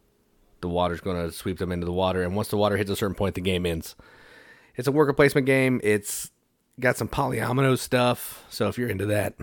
[0.61, 2.23] the water's going to sweep them into the water.
[2.23, 3.97] And once the water hits a certain point, the game ends.
[4.77, 5.81] It's a worker placement game.
[5.83, 6.31] It's
[6.81, 8.45] got some polyomino stuff.
[8.51, 9.35] So if you're into that,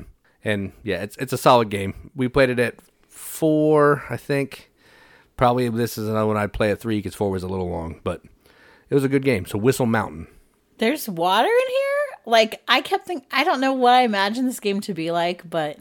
[0.43, 2.11] and yeah, it's it's a solid game.
[2.15, 2.75] We played it at
[3.07, 4.71] four, I think.
[5.37, 7.99] Probably this is another one I'd play at three because four was a little long,
[8.03, 8.21] but
[8.89, 9.45] it was a good game.
[9.45, 10.27] So Whistle Mountain.
[10.77, 12.17] There's water in here.
[12.25, 15.47] Like I kept thinking, I don't know what I imagined this game to be like,
[15.49, 15.77] but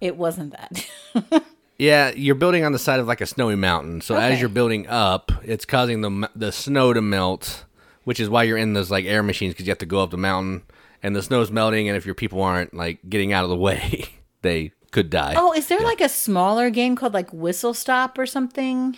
[0.00, 1.44] it wasn't that.
[1.78, 4.00] yeah, you're building on the side of like a snowy mountain.
[4.00, 4.32] So okay.
[4.32, 7.64] as you're building up, it's causing the the snow to melt,
[8.04, 10.10] which is why you're in those like air machines because you have to go up
[10.10, 10.62] the mountain
[11.02, 11.88] and the snow's melting.
[11.88, 14.04] And if your people aren't like getting out of the way,
[14.42, 15.34] they could die.
[15.36, 15.86] Oh, is there yeah.
[15.86, 18.96] like a smaller game called like Whistle Stop or something?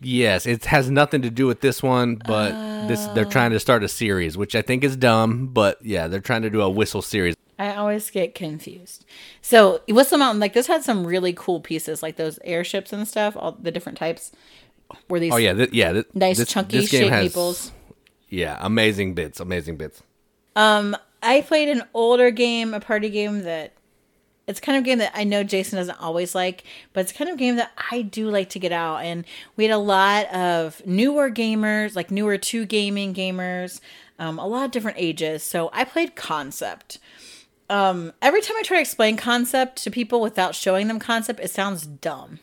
[0.00, 3.58] Yes, it has nothing to do with this one, but uh, this they're trying to
[3.58, 6.70] start a series, which I think is dumb, but yeah, they're trying to do a
[6.70, 7.34] whistle series.
[7.58, 9.04] I always get confused.
[9.42, 13.36] So Whistle Mountain, like this had some really cool pieces, like those airships and stuff,
[13.36, 14.30] all the different types.
[15.08, 15.32] Were these?
[15.32, 17.72] Oh yeah, th- yeah, th- nice this, chunky this shaped has, meeples.
[18.28, 20.02] Yeah, amazing bits, amazing bits.
[20.54, 23.72] Um, I played an older game, a party game that
[24.46, 27.36] it's kind of game that I know Jason doesn't always like, but it's kind of
[27.36, 28.98] game that I do like to get out.
[28.98, 29.24] And
[29.56, 33.80] we had a lot of newer gamers, like newer to gaming gamers,
[34.18, 35.42] um, a lot of different ages.
[35.42, 36.98] So I played Concept.
[37.68, 41.50] Um, every time I try to explain Concept to people without showing them Concept, it
[41.50, 42.38] sounds dumb.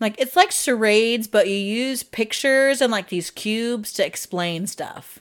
[0.00, 5.20] Like it's like charades, but you use pictures and like these cubes to explain stuff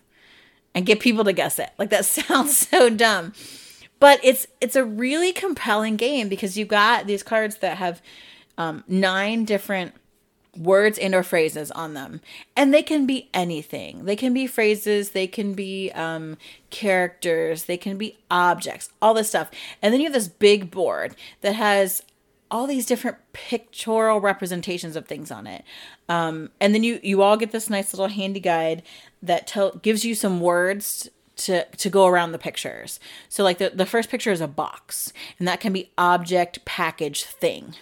[0.76, 1.72] and get people to guess it.
[1.80, 3.34] Like that sounds so dumb.
[4.00, 8.02] But it's it's a really compelling game because you've got these cards that have
[8.58, 9.94] um, nine different
[10.58, 12.22] words and or phrases on them.
[12.56, 14.06] And they can be anything.
[14.06, 15.12] They can be phrases.
[15.12, 16.38] They can be um,
[16.70, 17.66] characters.
[17.66, 18.90] They can be objects.
[19.02, 19.50] All this stuff.
[19.82, 22.04] And then you have this big board that has
[22.52, 25.64] all these different pictorial representations of things on it.
[26.08, 28.84] Um, and then you you all get this nice little handy guide
[29.26, 33.00] that tell gives you some words to to go around the pictures.
[33.30, 37.24] So like the, the first picture is a box, and that can be object, package,
[37.24, 37.76] thing.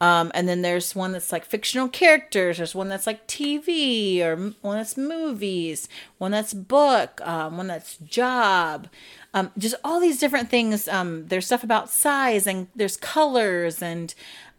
[0.00, 2.58] Um, and then there's one that's like fictional characters.
[2.58, 7.96] There's one that's like TV, or one that's movies, one that's book, um, one that's
[7.96, 8.88] job.
[9.32, 10.88] Um, just all these different things.
[10.88, 14.14] Um, there's stuff about size, and there's colors, and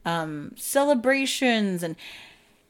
[0.05, 1.95] um, celebrations, and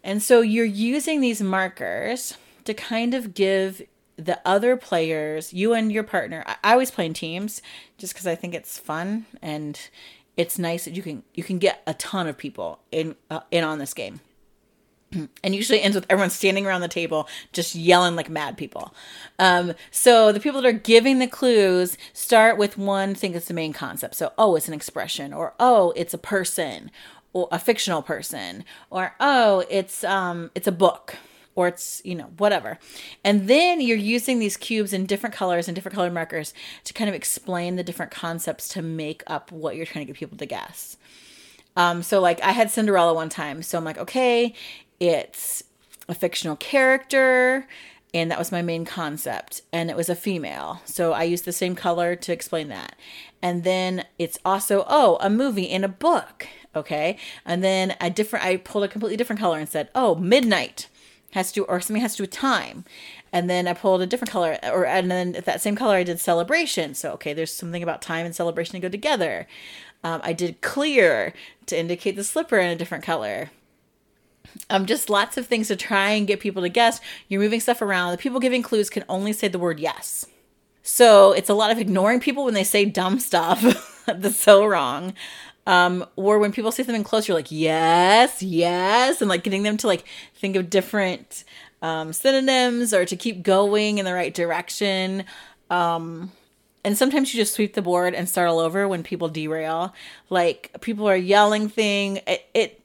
[0.03, 3.81] and so you're using these markers to kind of give
[4.17, 6.43] the other players, you and your partner.
[6.45, 7.61] I, I always play in teams
[7.97, 9.79] just because I think it's fun and
[10.37, 13.63] it's nice that you can you can get a ton of people in uh, in
[13.63, 14.21] on this game.
[15.43, 18.93] and usually ends with everyone standing around the table just yelling like mad people.
[19.37, 23.53] Um, so the people that are giving the clues start with one thing that's the
[23.53, 24.15] main concept.
[24.15, 26.91] So oh, it's an expression, or oh, it's a person,
[27.33, 31.15] or a fictional person, or oh, it's um, it's a book
[31.55, 32.77] or it's, you know, whatever.
[33.23, 37.09] And then you're using these cubes in different colors and different color markers to kind
[37.09, 40.45] of explain the different concepts to make up what you're trying to get people to
[40.45, 40.97] guess.
[41.77, 43.63] Um, so, like, I had Cinderella one time.
[43.63, 44.53] So I'm like, okay,
[44.99, 45.63] it's
[46.07, 47.67] a fictional character.
[48.13, 49.61] And that was my main concept.
[49.73, 50.81] And it was a female.
[50.85, 52.95] So I used the same color to explain that.
[53.41, 56.47] And then it's also, oh, a movie in a book.
[56.75, 57.17] Okay.
[57.45, 60.87] And then a different, I pulled a completely different color and said, oh, midnight
[61.35, 62.85] has to or something has to do with time.
[63.31, 66.03] And then I pulled a different color or and then at that same color I
[66.03, 66.95] did celebration.
[66.95, 69.45] So okay, there's something about time and celebration to go together.
[70.03, 71.33] Um, I did clear
[71.67, 73.51] to indicate the slipper in a different color.
[74.69, 77.01] Um, just lots of things to try and get people to guess.
[77.27, 78.11] You're moving stuff around.
[78.11, 80.25] The people giving clues can only say the word yes.
[80.83, 85.13] So it's a lot of ignoring people when they say dumb stuff that's so wrong.
[85.67, 89.77] Um, or when people say something close, you're like, yes, yes, and like getting them
[89.77, 91.43] to like think of different
[91.81, 95.25] um, synonyms or to keep going in the right direction.
[95.69, 96.31] Um,
[96.83, 99.93] and sometimes you just sweep the board and start all over when people derail.
[100.29, 102.21] Like people are yelling thing.
[102.27, 102.81] It, it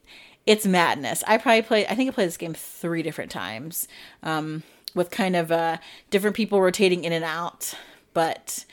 [0.47, 1.23] it's madness.
[1.27, 1.85] I probably played.
[1.87, 3.87] I think I played this game three different times,
[4.23, 4.63] um,
[4.95, 5.77] with kind of uh,
[6.09, 7.75] different people rotating in and out.
[8.13, 8.65] But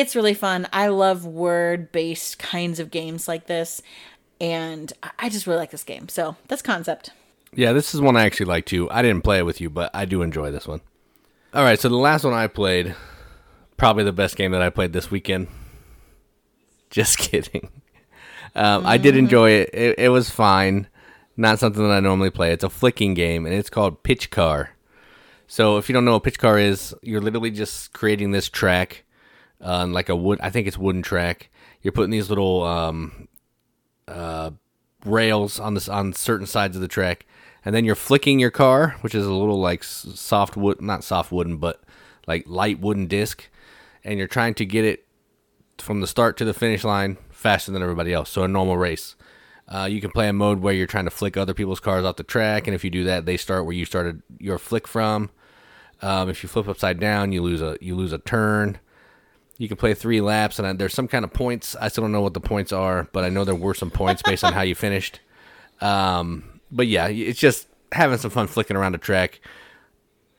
[0.00, 0.66] it's really fun.
[0.72, 3.82] I love word based kinds of games like this,
[4.40, 6.08] and I just really like this game.
[6.08, 7.10] So that's concept.
[7.54, 8.90] Yeah, this is one I actually like too.
[8.90, 10.80] I didn't play it with you, but I do enjoy this one.
[11.52, 12.94] All right, so the last one I played,
[13.76, 15.48] probably the best game that I played this weekend.
[16.90, 17.70] Just kidding.
[18.54, 18.86] Um, mm-hmm.
[18.86, 19.70] I did enjoy it.
[19.72, 19.98] it.
[19.98, 20.88] It was fine.
[21.36, 22.52] Not something that I normally play.
[22.52, 24.70] It's a flicking game, and it's called Pitch Car.
[25.50, 29.04] So if you don't know what pitch car is, you're literally just creating this track,
[29.60, 30.38] uh, like a wood.
[30.42, 31.50] I think it's wooden track.
[31.82, 33.28] You're putting these little um,
[34.08, 34.50] uh,
[35.04, 37.26] rails on this on certain sides of the track,
[37.64, 41.32] and then you're flicking your car, which is a little like soft wood, not soft
[41.32, 41.82] wooden, but
[42.26, 43.48] like light wooden disc,
[44.04, 45.06] and you're trying to get it
[45.78, 48.30] from the start to the finish line faster than everybody else.
[48.30, 49.16] So a normal race.
[49.66, 52.16] Uh, you can play a mode where you're trying to flick other people's cars off
[52.16, 55.30] the track, and if you do that, they start where you started your flick from.
[56.02, 58.78] Um, if you flip upside down, you lose a you lose a turn.
[59.60, 61.76] You can play three laps, and there's some kind of points.
[61.76, 64.22] I still don't know what the points are, but I know there were some points
[64.22, 65.20] based on how you finished.
[65.82, 69.42] Um, but yeah, it's just having some fun flicking around the track.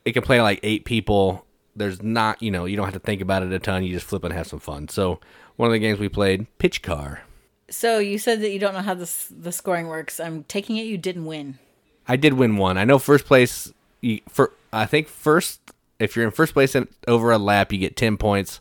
[0.06, 1.46] It can play like eight people.
[1.76, 3.84] There's not, you know, you don't have to think about it a ton.
[3.84, 4.88] You just flip and have some fun.
[4.88, 5.20] So
[5.56, 7.22] one of the games we played, Pitch Car.
[7.70, 10.20] So you said that you don't know how this the scoring works.
[10.20, 11.60] I'm taking it you didn't win.
[12.08, 12.80] I did win one.
[12.80, 13.72] I know first place.
[14.02, 15.62] You, for I think first,
[16.00, 18.60] if you're in first place in, over a lap, you get ten points.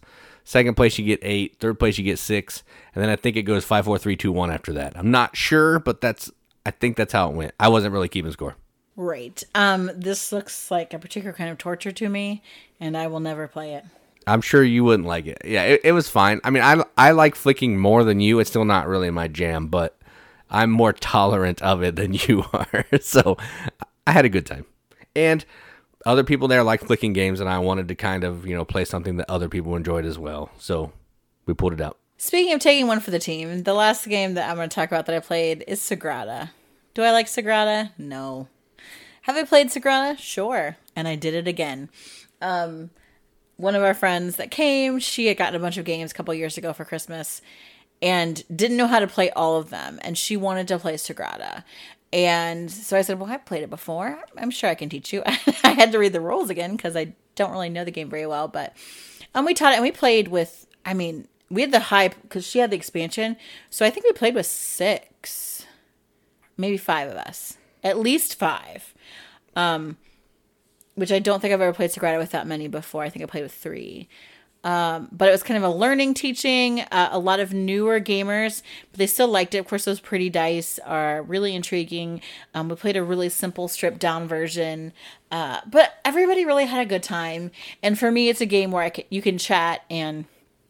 [0.50, 1.60] Second place, you get eight.
[1.60, 2.64] Third place, you get six.
[2.92, 4.94] And then I think it goes five, four, three, two, one after that.
[4.96, 6.28] I'm not sure, but that's
[6.66, 7.54] I think that's how it went.
[7.60, 8.56] I wasn't really keeping score.
[8.96, 9.40] Right.
[9.54, 9.92] Um.
[9.94, 12.42] This looks like a particular kind of torture to me,
[12.80, 13.84] and I will never play it.
[14.26, 15.38] I'm sure you wouldn't like it.
[15.44, 16.40] Yeah, it, it was fine.
[16.42, 18.40] I mean, I I like flicking more than you.
[18.40, 19.96] It's still not really my jam, but
[20.50, 22.86] I'm more tolerant of it than you are.
[23.00, 23.36] so
[24.04, 24.66] I had a good time.
[25.14, 25.44] And
[26.06, 28.84] other people there like flicking games, and I wanted to kind of you know play
[28.84, 30.50] something that other people enjoyed as well.
[30.58, 30.92] So
[31.46, 31.98] we pulled it out.
[32.16, 34.90] Speaking of taking one for the team, the last game that I'm going to talk
[34.90, 36.50] about that I played is Sagrada.
[36.92, 37.92] Do I like Sagrada?
[37.96, 38.48] No.
[39.22, 40.18] Have I played Sagrada?
[40.18, 40.76] Sure.
[40.94, 41.88] And I did it again.
[42.42, 42.90] Um,
[43.56, 46.34] one of our friends that came, she had gotten a bunch of games a couple
[46.34, 47.40] years ago for Christmas
[48.02, 49.98] and didn't know how to play all of them.
[50.02, 51.64] And she wanted to play Sagrada.
[52.12, 54.18] And so I said, Well, I've played it before.
[54.36, 55.22] I'm sure I can teach you.
[55.26, 58.26] I had to read the rules again because I don't really know the game very
[58.26, 58.48] well.
[58.48, 58.74] But
[59.34, 62.46] um, we taught it and we played with, I mean, we had the hype because
[62.46, 63.36] she had the expansion.
[63.70, 65.66] So I think we played with six,
[66.56, 68.94] maybe five of us, at least five.
[69.56, 69.96] Um,
[70.94, 73.02] which I don't think I've ever played Sagrada with that many before.
[73.02, 74.08] I think I played with three.
[74.62, 76.80] Um, but it was kind of a learning teaching.
[76.80, 79.58] Uh, a lot of newer gamers, but they still liked it.
[79.58, 82.20] Of course, those pretty dice are really intriguing.
[82.54, 84.92] Um, we played a really simple stripped down version,
[85.30, 87.50] uh, but everybody really had a good time.
[87.82, 90.26] And for me, it's a game where you can chat and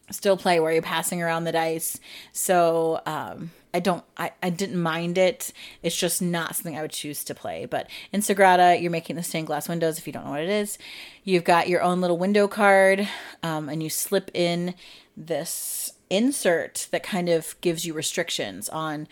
[0.09, 1.99] still play where you're passing around the dice.
[2.31, 5.53] So um, I don't I, I didn't mind it.
[5.83, 7.65] It's just not something I would choose to play.
[7.65, 10.49] But in Sagrada, you're making the stained glass windows if you don't know what it
[10.49, 10.77] is.
[11.23, 13.07] You've got your own little window card,
[13.43, 14.75] um, and you slip in
[15.15, 19.07] this insert that kind of gives you restrictions on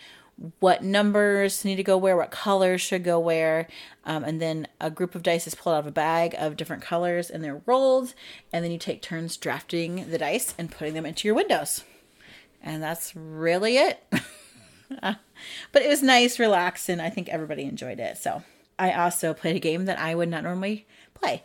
[0.58, 3.68] what numbers need to go where, what colors should go where.
[4.04, 6.82] Um, and then a group of dice is pulled out of a bag of different
[6.82, 8.14] colors and they're rolled.
[8.52, 11.84] And then you take turns drafting the dice and putting them into your windows.
[12.62, 14.02] And that's really it.
[15.72, 18.18] but it was nice, relaxed, and I think everybody enjoyed it.
[18.18, 18.42] So
[18.78, 21.42] I also played a game that I would not normally play.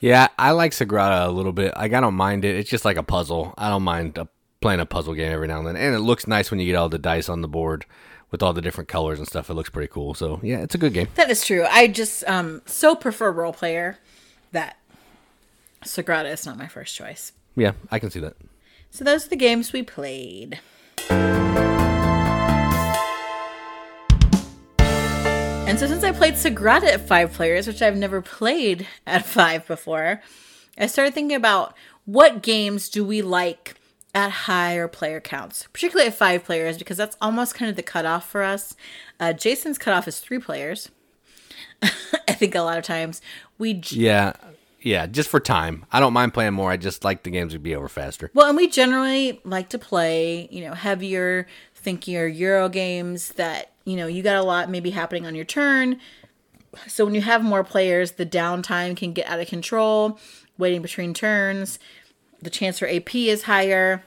[0.00, 1.74] Yeah, I like Sagrada a little bit.
[1.76, 2.56] Like I don't mind it.
[2.56, 3.54] It's just like a puzzle.
[3.56, 4.28] I don't mind a,
[4.60, 6.74] playing a puzzle game every now and then, and it looks nice when you get
[6.74, 7.86] all the dice on the board
[8.30, 9.48] with all the different colors and stuff.
[9.48, 10.14] It looks pretty cool.
[10.14, 11.08] So yeah, it's a good game.
[11.14, 11.64] That is true.
[11.70, 13.98] I just um so prefer Roll Player
[14.52, 14.76] that
[15.84, 17.32] Sagrada is not my first choice.
[17.56, 18.36] Yeah, I can see that.
[18.90, 20.60] So those are the games we played.
[25.74, 29.66] And so, since I played Sagrada at five players, which I've never played at five
[29.66, 30.22] before,
[30.78, 33.74] I started thinking about what games do we like
[34.14, 38.30] at higher player counts, particularly at five players, because that's almost kind of the cutoff
[38.30, 38.76] for us.
[39.18, 40.92] Uh, Jason's cutoff is three players.
[41.82, 43.20] I think a lot of times
[43.58, 43.82] we.
[43.88, 44.34] Yeah.
[44.80, 45.86] Yeah, just for time.
[45.90, 46.70] I don't mind playing more.
[46.70, 48.30] I just like the games to be over faster.
[48.32, 51.48] Well, and we generally like to play, you know, heavier,
[51.84, 56.00] thinkier Euro games that, you know, you got a lot maybe happening on your turn.
[56.86, 60.18] So when you have more players, the downtime can get out of control,
[60.58, 61.78] waiting between turns.
[62.42, 64.04] The chance for AP is higher.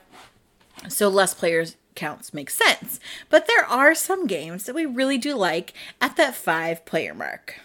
[0.90, 3.00] So less players counts makes sense.
[3.30, 7.60] But there are some games that we really do like at that five player mark.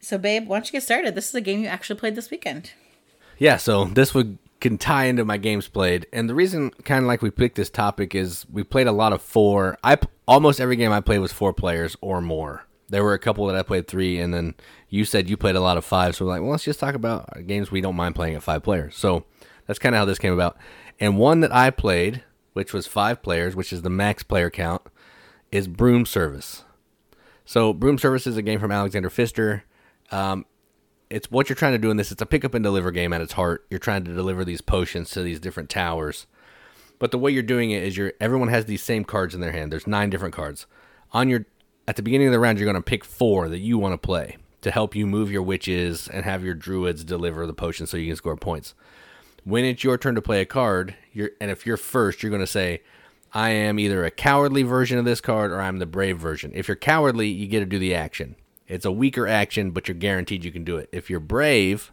[0.00, 1.16] So, babe, why don't you get started?
[1.16, 2.72] This is a game you actually played this weekend.
[3.38, 7.08] Yeah, so this would can tie into my games played, and the reason kind of
[7.08, 9.78] like we picked this topic is we played a lot of four.
[9.84, 12.64] I almost every game I played was four players or more.
[12.88, 14.54] There were a couple that I played three, and then
[14.88, 16.14] you said you played a lot of five.
[16.14, 18.62] So we're like, well, let's just talk about games we don't mind playing at five
[18.62, 18.96] players.
[18.96, 19.24] So
[19.66, 20.56] that's kind of how this came about.
[21.00, 24.82] And one that I played, which was five players, which is the max player count,
[25.50, 26.64] is Broom Service.
[27.44, 29.64] So Broom Service is a game from Alexander Pfister.
[30.10, 30.46] Um,
[31.10, 32.10] it's what you're trying to do in this.
[32.12, 33.66] It's a pick up and deliver game at its heart.
[33.70, 36.26] You're trying to deliver these potions to these different towers,
[36.98, 39.52] but the way you're doing it is you're everyone has these same cards in their
[39.52, 39.70] hand.
[39.70, 40.66] There's nine different cards
[41.12, 41.46] on your.
[41.88, 43.98] At the beginning of the round, you're going to pick four that you want to
[43.98, 47.96] play to help you move your witches and have your druids deliver the potions so
[47.96, 48.74] you can score points.
[49.44, 52.40] When it's your turn to play a card, you're and if you're first, you're going
[52.40, 52.82] to say,
[53.32, 56.66] "I am either a cowardly version of this card or I'm the brave version." If
[56.66, 58.34] you're cowardly, you get to do the action.
[58.68, 60.88] It's a weaker action, but you're guaranteed you can do it.
[60.92, 61.92] If you're brave,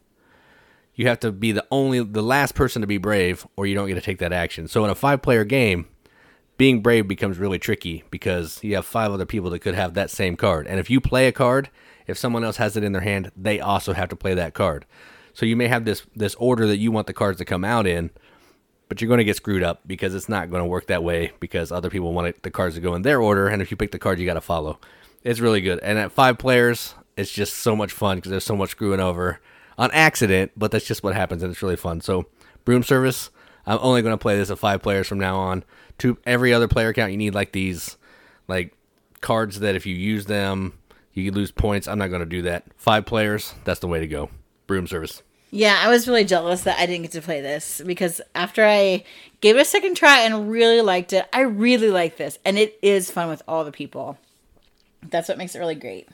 [0.96, 3.88] you have to be the only the last person to be brave or you don't
[3.88, 4.68] get to take that action.
[4.68, 5.88] So in a five player game,
[6.58, 10.12] being brave becomes really tricky because you have five other people that could have that
[10.12, 10.68] same card.
[10.68, 11.70] And if you play a card,
[12.08, 14.86] if someone else has it in their hand, they also have to play that card.
[15.34, 17.88] So you may have this this order that you want the cards to come out
[17.88, 18.12] in,
[18.88, 21.32] but you're going to get screwed up because it's not going to work that way
[21.40, 23.78] because other people want it, the cards to go in their order and if you
[23.78, 24.80] pick the card you got to follow.
[25.24, 25.80] It's really good.
[25.80, 29.40] And at five players, it's just so much fun because there's so much screwing over
[29.78, 32.02] on accident, but that's just what happens and it's really fun.
[32.02, 32.26] So,
[32.66, 33.30] Broom Service,
[33.66, 35.64] I'm only going to play this at five players from now on.
[36.00, 37.98] To every other player count, you need like these,
[38.48, 38.76] like
[39.22, 40.74] cards that if you use them,
[41.14, 41.88] you lose points.
[41.88, 42.66] I'm not going to do that.
[42.76, 44.30] Five players, that's the way to go.
[44.68, 45.22] Broom Service.
[45.52, 49.04] Yeah, I was really jealous that I didn't get to play this because after I
[49.40, 52.40] gave it a second try and really liked it, I really like this.
[52.44, 54.18] And it is fun with all the people.
[55.10, 56.08] That's what makes it really great.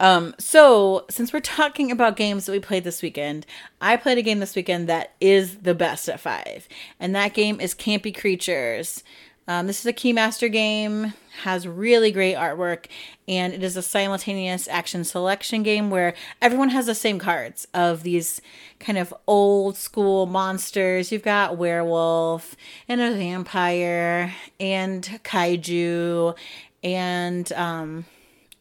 [0.00, 3.44] Um, so since we're talking about games that we played this weekend,
[3.80, 6.68] I played a game this weekend that is the best at five,
[7.00, 9.02] and that game is Campy Creatures.
[9.48, 12.84] Um, this is a Keymaster game, has really great artwork,
[13.26, 16.12] and it is a simultaneous action selection game where
[16.42, 18.42] everyone has the same cards of these
[18.78, 21.10] kind of old school monsters.
[21.10, 22.56] You've got werewolf
[22.88, 26.36] and a vampire and kaiju
[26.82, 28.04] and um,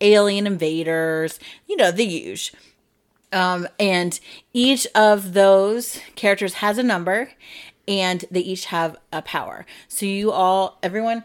[0.02, 2.54] alien invaders, you know, the huge.
[3.32, 4.20] Um, and
[4.54, 7.32] each of those characters has a number
[7.88, 9.66] and they each have a power.
[9.88, 11.24] So you all, everyone,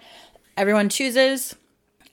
[0.57, 1.55] everyone chooses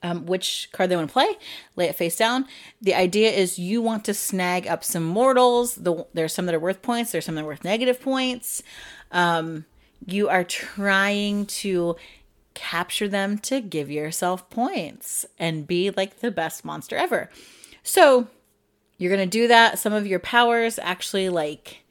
[0.02, 1.28] um, which card they want to play,
[1.76, 2.46] lay it face down.
[2.80, 5.74] The idea is you want to snag up some mortals.
[5.74, 8.62] The, there's some that are worth points, there's some that are worth negative points.
[9.12, 9.66] Um,
[10.06, 11.96] you are trying to
[12.60, 17.30] capture them to give yourself points and be like the best monster ever.
[17.82, 18.28] So
[18.98, 19.78] you're going to do that.
[19.78, 21.84] Some of your powers actually like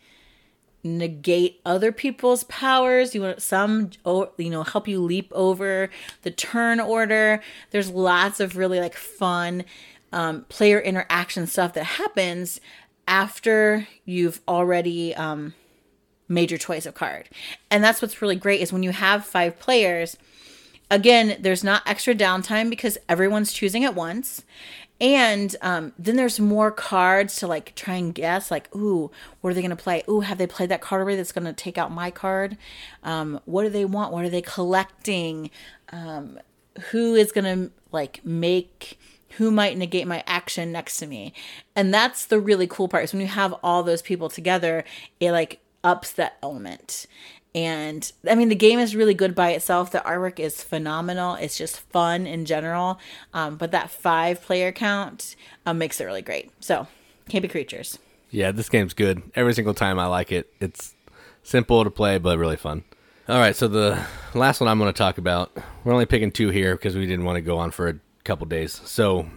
[0.83, 3.15] negate other people's powers.
[3.15, 5.89] You want some, you know, help you leap over
[6.21, 7.41] the turn order.
[7.71, 9.65] There's lots of really like fun
[10.13, 12.61] um, player interaction stuff that happens
[13.07, 15.55] after you've already um,
[16.27, 17.27] made your choice of card.
[17.71, 20.15] And that's what's really great is when you have five players
[20.89, 24.43] again, there's not extra downtime because everyone's choosing at once.
[25.01, 29.09] And um, then there's more cards to like try and guess, like, ooh,
[29.39, 30.03] what are they going to play?
[30.09, 32.57] Ooh, have they played that card already that's going to take out my card?
[33.03, 34.11] Um, what do they want?
[34.11, 35.51] What are they collecting?
[35.91, 36.39] Um,
[36.91, 38.99] who is going to like make,
[39.37, 41.33] who might negate my action next to me?
[41.77, 44.83] And that's the really cool part is when you have all those people together,
[45.21, 47.05] it like ups that element.
[47.55, 49.91] And I mean, the game is really good by itself.
[49.91, 51.35] The artwork is phenomenal.
[51.35, 52.99] It's just fun in general.
[53.33, 55.35] Um, but that five player count
[55.65, 56.51] um, makes it really great.
[56.59, 56.87] So,
[57.29, 57.97] Campy Creatures.
[58.29, 59.23] Yeah, this game's good.
[59.35, 60.53] Every single time I like it.
[60.59, 60.93] It's
[61.41, 62.83] simple to play, but really fun.
[63.27, 66.49] All right, so the last one I'm going to talk about, we're only picking two
[66.49, 68.81] here because we didn't want to go on for a couple days.
[68.85, 69.27] So,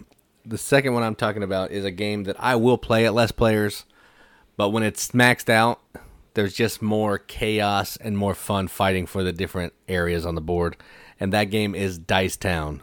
[0.45, 3.33] the second one I'm talking about is a game that I will play at less
[3.33, 3.85] players,
[4.57, 5.81] but when it's maxed out,
[6.35, 10.77] there's just more chaos and more fun fighting for the different areas on the board.
[11.21, 12.83] And that game is Dice Town.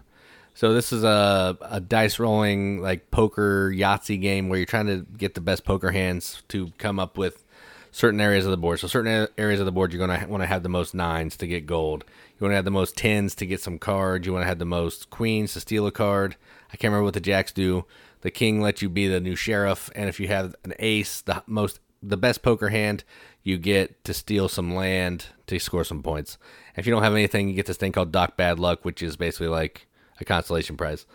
[0.54, 5.06] So this is a, a dice rolling like poker Yahtzee game where you're trying to
[5.18, 7.46] get the best poker hands to come up with
[7.92, 8.80] certain areas of the board.
[8.80, 11.38] So certain areas of the board you're going to want to have the most nines
[11.38, 12.04] to get gold.
[12.38, 14.28] You want to have the most tens to get some cards.
[14.28, 16.36] You want to have the most queens to steal a card.
[16.74, 17.86] I can't remember what the jacks do.
[18.22, 21.42] The king lets you be the new sheriff, and if you have an ace, the
[21.48, 23.04] most the best poker hand,
[23.44, 26.38] you get to steal some land to score some points.
[26.76, 29.18] If you don't have anything, you get this thing called Doc Bad Luck, which is
[29.18, 29.88] basically like
[30.20, 31.06] a consolation prize.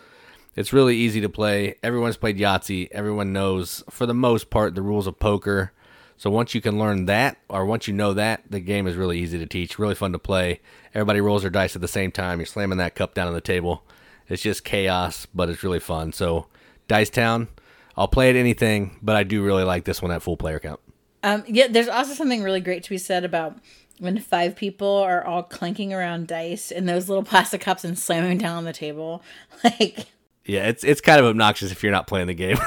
[0.57, 1.77] It's really easy to play.
[1.83, 2.89] Everyone's played Yahtzee.
[2.93, 5.73] Everyone knows, for the most part, the rules of poker.
[6.17, 9.19] So once you can learn that, or once you know that, the game is really
[9.19, 10.61] easy to teach, really fun to play.
[10.95, 12.39] Everybody rolls their dice at the same time.
[12.39, 13.83] You're slamming that cup down on the table.
[14.29, 16.13] It's just chaos, but it's really fun.
[16.13, 16.47] So,
[16.87, 17.49] Dice Town,
[17.97, 20.81] I'll play at anything, but I do really like this one at full player count.
[21.25, 23.57] Um, yeah, there's also something really great to be said about
[23.99, 28.39] when five people are all clanking around dice in those little plastic cups and slamming
[28.39, 29.23] down on the table.
[29.65, 30.09] Like,
[30.45, 32.59] yeah, it's it's kind of obnoxious if you're not playing the game.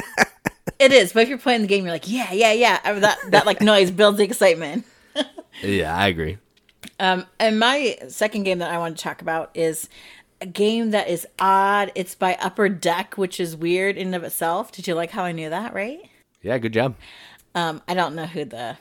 [0.78, 2.80] it is, but if you're playing the game, you're like, yeah, yeah, yeah.
[2.82, 4.86] I mean, that that like noise builds the excitement.
[5.62, 6.38] yeah, I agree.
[6.98, 9.90] Um, and my second game that I want to talk about is
[10.40, 11.92] a game that is odd.
[11.94, 14.72] It's by Upper Deck, which is weird in and of itself.
[14.72, 15.74] Did you like how I knew that?
[15.74, 16.08] Right?
[16.40, 16.94] Yeah, good job.
[17.54, 18.76] Um, I don't know who the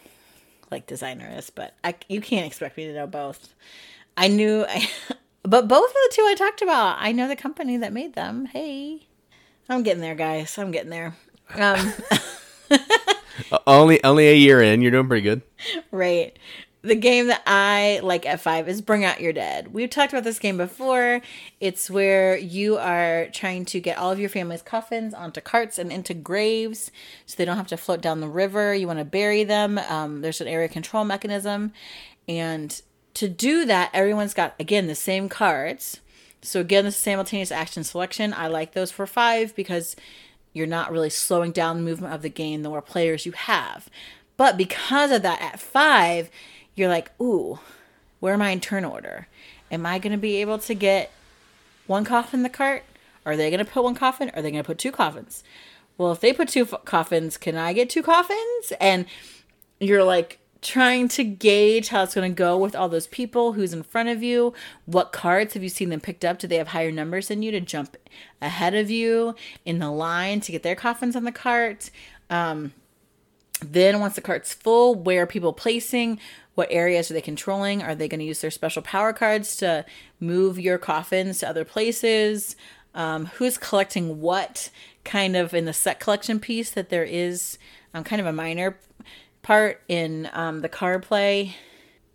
[0.69, 3.53] like designer is, but I you can't expect me to know both.
[4.17, 4.89] I knew, I,
[5.43, 8.45] but both of the two I talked about, I know the company that made them.
[8.45, 9.07] Hey,
[9.69, 10.57] I'm getting there, guys.
[10.57, 11.15] I'm getting there.
[11.55, 11.93] Um,
[13.67, 15.41] only only a year in, you're doing pretty good.
[15.91, 16.37] Right
[16.83, 19.71] the game that I like at five is Bring Out Your Dead.
[19.73, 21.21] We've talked about this game before.
[21.59, 25.91] It's where you are trying to get all of your family's coffins onto carts and
[25.91, 26.89] into graves
[27.27, 28.73] so they don't have to float down the river.
[28.73, 29.77] You want to bury them.
[29.77, 31.71] Um, there's an area control mechanism.
[32.27, 32.81] And
[33.13, 35.99] to do that, everyone's got, again, the same cards.
[36.41, 38.33] So, again, the simultaneous action selection.
[38.33, 39.95] I like those for five because
[40.53, 43.87] you're not really slowing down the movement of the game the more players you have.
[44.35, 46.31] But because of that, at five,
[46.75, 47.59] you're like, ooh,
[48.19, 49.27] where am I in turn order?
[49.71, 51.11] Am I going to be able to get
[51.87, 52.83] one coffin in the cart?
[53.25, 54.31] Are they going to put one coffin?
[54.33, 55.43] Are they going to put two coffins?
[55.97, 58.73] Well, if they put two f- coffins, can I get two coffins?
[58.79, 59.05] And
[59.79, 63.73] you're like trying to gauge how it's going to go with all those people who's
[63.73, 64.53] in front of you.
[64.85, 66.39] What cards have you seen them picked up?
[66.39, 67.97] Do they have higher numbers than you to jump
[68.41, 71.89] ahead of you in the line to get their coffins on the cart?
[72.29, 72.73] Um,
[73.63, 76.19] then once the cart's full, where are people placing?
[76.55, 77.81] What areas are they controlling?
[77.81, 79.85] Are they going to use their special power cards to
[80.19, 82.55] move your coffins to other places?
[82.93, 84.69] Um, who's collecting what
[85.05, 87.57] kind of in the set collection piece that there is
[87.93, 88.77] um, kind of a minor
[89.41, 91.55] part in um, the card play.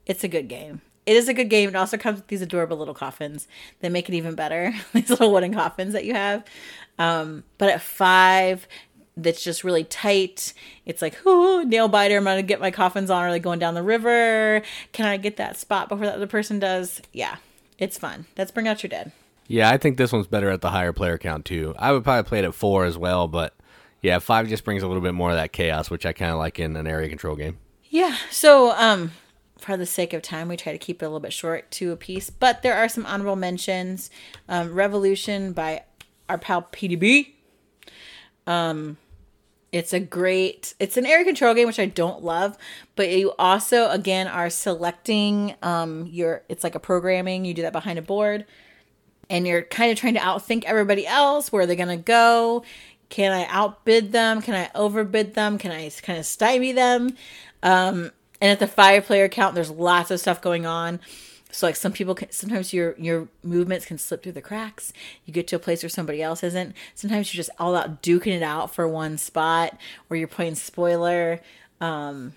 [0.05, 0.82] It's a good game.
[1.07, 1.68] It is a good game.
[1.68, 3.47] It also comes with these adorable little coffins
[3.80, 4.74] that make it even better.
[4.93, 6.45] these little wooden coffins that you have.
[6.99, 8.66] Um, but at five,
[9.17, 10.53] that's just really tight.
[10.85, 12.17] It's like, oh, nail biter.
[12.17, 14.62] I'm gonna get my coffins on, or like going down the river.
[14.93, 17.01] Can I get that spot before that other person does?
[17.12, 17.37] Yeah,
[17.79, 18.27] it's fun.
[18.37, 19.12] Let's bring out your dead.
[19.49, 21.75] Yeah, I think this one's better at the higher player count too.
[21.79, 23.55] I would probably play it at four as well, but
[24.03, 26.39] yeah, five just brings a little bit more of that chaos, which I kind of
[26.39, 27.59] like in an area control game.
[27.89, 28.17] Yeah.
[28.31, 29.12] So, um,
[29.59, 31.93] for the sake of time, we try to keep it a little bit short to
[31.93, 34.11] a piece, but there are some honorable mentions.
[34.49, 35.85] Um, Revolution by
[36.29, 37.33] our pal PDB.
[38.47, 38.99] Um,
[39.77, 42.57] it's a great, it's an area control game, which I don't love,
[42.95, 47.74] but you also, again, are selecting um, your, it's like a programming, you do that
[47.74, 48.47] behind a board,
[49.29, 51.53] and you're kind of trying to outthink everybody else.
[51.53, 52.64] Where are they going to go?
[53.11, 54.41] Can I outbid them?
[54.41, 55.59] Can I overbid them?
[55.59, 57.14] Can I kind of stymie them?
[57.62, 61.01] Um, and at the five player count, there's lots of stuff going on.
[61.51, 64.92] So like some people can, sometimes your your movements can slip through the cracks.
[65.24, 66.74] You get to a place where somebody else isn't.
[66.94, 69.78] Sometimes you're just all out duking it out for one spot
[70.09, 71.40] where you're playing spoiler.
[71.80, 72.34] Um,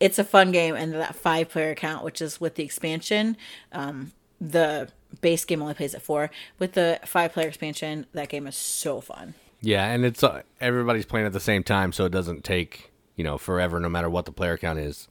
[0.00, 3.36] it's a fun game and that five player account, which is with the expansion,
[3.72, 4.88] um, the
[5.20, 6.30] base game only plays at four.
[6.58, 9.34] With the five player expansion, that game is so fun.
[9.60, 13.24] Yeah, and it's uh, everybody's playing at the same time, so it doesn't take you
[13.24, 15.08] know forever, no matter what the player count is.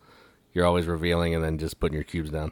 [0.53, 2.51] You're always revealing and then just putting your cubes down.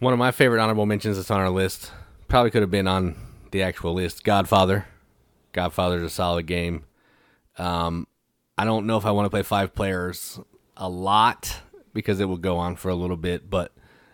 [0.00, 1.92] One of my favorite honorable mentions that's on our list
[2.26, 3.16] probably could have been on
[3.50, 4.24] the actual list.
[4.24, 4.86] Godfather.
[5.52, 6.84] Godfather's a solid game.
[7.58, 8.06] Um,
[8.56, 10.40] I don't know if I want to play five players
[10.74, 11.60] a lot
[11.92, 13.72] because it will go on for a little bit, but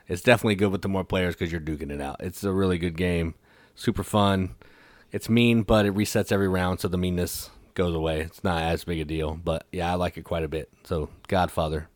[0.09, 2.17] it's definitely good with the more players because you're duking it out.
[2.19, 3.37] It's a really good game,
[3.77, 4.57] super fun.
[5.13, 8.23] it's mean, but it resets every round, so the meanness goes away.
[8.23, 10.69] It's not as big a deal, but yeah, I like it quite a bit.
[10.83, 11.89] So Godfather.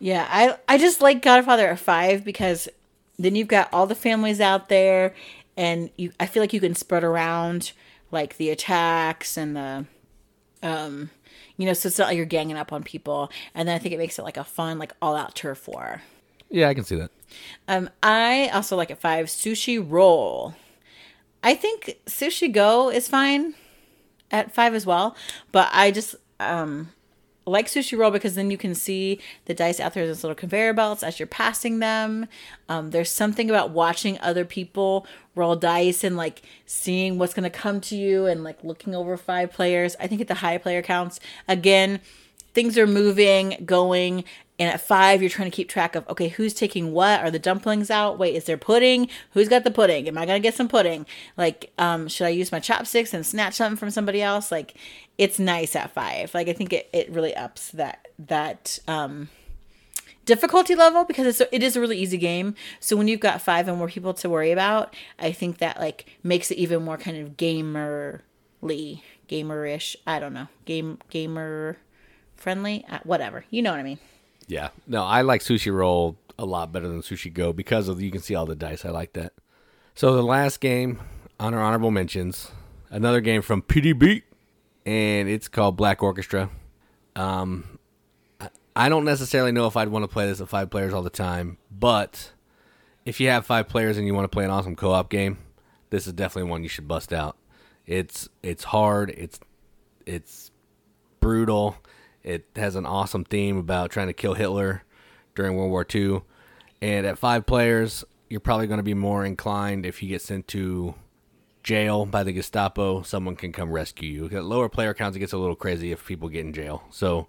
[0.00, 2.68] Yeah, I I just like Godfather at five because
[3.24, 5.14] then you've got all the families out there,
[5.56, 7.72] and you I feel like you can spread around
[8.10, 9.84] like the attacks and the
[10.62, 11.10] um
[11.56, 13.30] you know so it's not like you're ganging up on people.
[13.54, 16.02] And then i think it makes it like a fun like all out turf war.
[16.50, 17.10] Yeah, I can see that.
[17.68, 20.54] um i also like at five sushi roll.
[21.42, 23.54] I think sushi go is fine
[24.30, 25.16] at five as well
[25.52, 26.90] but i just um
[27.50, 30.72] like sushi roll because then you can see the dice out there as little conveyor
[30.72, 32.26] belts as you're passing them.
[32.68, 37.50] Um, there's something about watching other people roll dice and like seeing what's going to
[37.50, 39.96] come to you and like looking over five players.
[40.00, 42.00] I think at the high player counts, again,
[42.54, 44.24] things are moving, going.
[44.60, 47.20] And at five, you're trying to keep track of okay, who's taking what?
[47.20, 48.18] Are the dumplings out?
[48.18, 49.08] Wait, is there pudding?
[49.30, 50.06] Who's got the pudding?
[50.06, 51.06] Am I gonna get some pudding?
[51.38, 54.52] Like, um, should I use my chopsticks and snatch something from somebody else?
[54.52, 54.74] Like,
[55.16, 56.34] it's nice at five.
[56.34, 59.30] Like, I think it, it really ups that that um
[60.26, 62.54] difficulty level because it's it is a really easy game.
[62.80, 66.04] So when you've got five and more people to worry about, I think that like
[66.22, 69.96] makes it even more kind of gamerly, gamerish.
[70.06, 71.78] I don't know, game gamer
[72.36, 73.46] friendly, uh, whatever.
[73.48, 73.98] You know what I mean?
[74.50, 74.70] Yeah.
[74.88, 78.20] No, I like Sushi Roll a lot better than Sushi Go because of you can
[78.20, 78.84] see all the dice.
[78.84, 79.32] I like that.
[79.94, 81.00] So the last game
[81.38, 82.50] on our honorable mentions,
[82.90, 84.22] another game from PDB,
[84.84, 86.50] and it's called Black Orchestra.
[87.14, 87.78] Um,
[88.74, 91.10] I- don't necessarily know if I'd want to play this at five players all the
[91.10, 92.32] time, but
[93.04, 95.38] if you have five players and you want to play an awesome co-op game,
[95.90, 97.36] this is definitely one you should bust out.
[97.86, 99.10] It's it's hard.
[99.10, 99.38] It's
[100.06, 100.50] it's
[101.20, 101.76] brutal.
[102.22, 104.82] It has an awesome theme about trying to kill Hitler
[105.34, 106.22] during World War II.
[106.82, 110.48] And at five players, you're probably going to be more inclined if you get sent
[110.48, 110.94] to
[111.62, 114.36] jail by the Gestapo, someone can come rescue you.
[114.36, 116.82] At lower player counts, it gets a little crazy if people get in jail.
[116.90, 117.28] So,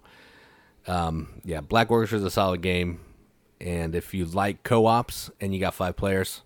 [0.86, 3.00] um, yeah, Black Orchestra is a solid game.
[3.60, 6.42] And if you like co ops and you got five players,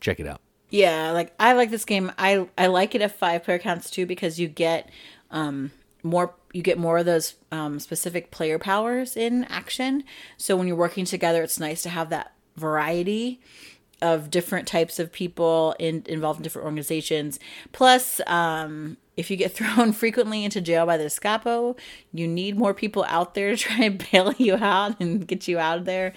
[0.00, 0.40] check it out.
[0.68, 2.12] Yeah, like I like this game.
[2.18, 4.90] I I like it at five player counts too because you get
[5.30, 5.70] um
[6.02, 10.04] more you get more of those um, specific player powers in action.
[10.36, 13.40] So when you're working together, it's nice to have that variety
[14.02, 17.38] of different types of people in, involved in different organizations.
[17.70, 21.76] Plus, um, if you get thrown frequently into jail by the Gestapo,
[22.12, 25.58] you need more people out there to try and bail you out and get you
[25.58, 26.12] out of there.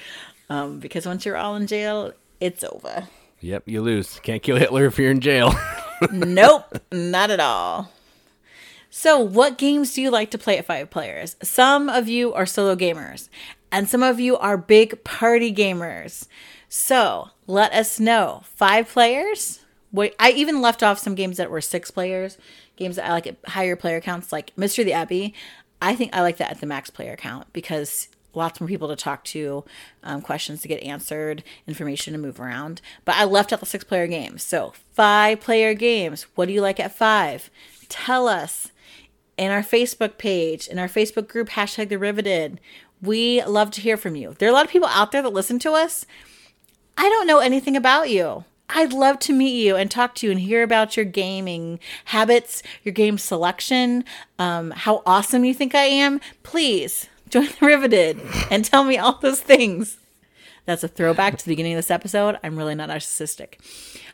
[0.50, 3.08] Um, because once you're all in jail, it's over.
[3.42, 4.20] Yep, you lose.
[4.22, 5.54] Can't kill Hitler if you're in jail.
[6.12, 7.92] nope, not at all.
[8.98, 11.36] So, what games do you like to play at five players?
[11.44, 13.28] Some of you are solo gamers,
[13.70, 16.30] and some of you are big party gamers.
[16.70, 18.44] So, let us know.
[18.46, 19.60] Five players?
[19.92, 22.38] Wait, I even left off some games that were six players,
[22.78, 25.34] games that I like at higher player counts, like Mystery of the Abbey.
[25.82, 28.96] I think I like that at the max player count because lots more people to
[28.96, 29.66] talk to,
[30.04, 32.80] um, questions to get answered, information to move around.
[33.04, 34.42] But I left out the six player games.
[34.42, 36.28] So, five player games.
[36.36, 37.50] What do you like at five?
[37.90, 38.72] Tell us
[39.38, 42.60] in our Facebook page, in our Facebook group, hashtag the riveted.
[43.02, 44.36] We love to hear from you.
[44.38, 46.06] There are a lot of people out there that listen to us.
[46.98, 48.46] I don't know anything about you.
[48.70, 52.64] I'd love to meet you and talk to you and hear about your gaming habits,
[52.84, 54.04] your game selection,
[54.40, 56.20] um, how awesome you think I am.
[56.42, 58.20] Please join the Riveted
[58.50, 59.98] and tell me all those things.
[60.66, 62.40] That's a throwback to the beginning of this episode.
[62.44, 63.56] I'm really not narcissistic.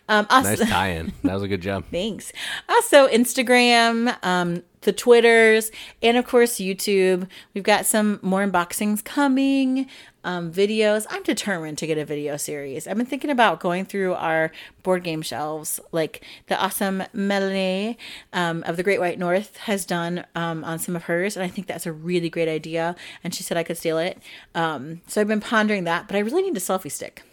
[0.09, 1.13] Um, also, nice tie in.
[1.23, 1.85] That was a good job.
[1.91, 2.33] Thanks.
[2.67, 5.71] Also, Instagram, um, the Twitters,
[6.01, 7.27] and of course, YouTube.
[7.53, 9.87] We've got some more unboxings coming,
[10.23, 11.05] um, videos.
[11.09, 12.87] I'm determined to get a video series.
[12.87, 14.51] I've been thinking about going through our
[14.83, 17.97] board game shelves, like the awesome Melanie
[18.33, 21.47] um, of the Great White North has done um, on some of hers, and I
[21.47, 22.95] think that's a really great idea.
[23.23, 24.19] And she said I could steal it.
[24.55, 27.23] Um, so I've been pondering that, but I really need a selfie stick.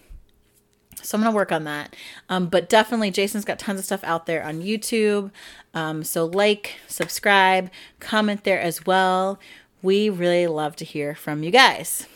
[1.02, 1.94] So I'm gonna work on that.
[2.28, 5.30] Um, but definitely, Jason's got tons of stuff out there on YouTube.
[5.74, 7.70] Um, so like, subscribe,
[8.00, 9.38] comment there as well.
[9.82, 12.06] We really love to hear from you guys.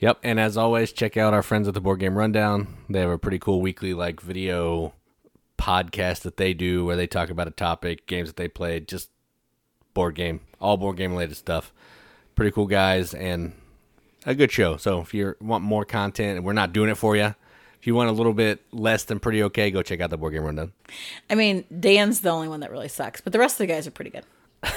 [0.00, 2.66] Yep, and as always, check out our friends at the Board Game Rundown.
[2.90, 4.92] They have a pretty cool weekly like video
[5.56, 9.08] podcast that they do where they talk about a topic, games that they played, just
[9.94, 11.72] board game, all board game related stuff.
[12.34, 13.52] Pretty cool guys and
[14.26, 14.76] a good show.
[14.76, 17.34] So if you want more content and we're not doing it for you,
[17.84, 20.32] if you want a little bit less than pretty okay, go check out the Board
[20.32, 20.72] Game Rundown.
[21.28, 23.86] I mean, Dan's the only one that really sucks, but the rest of the guys
[23.86, 24.24] are pretty good.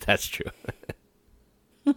[0.00, 0.50] That's true.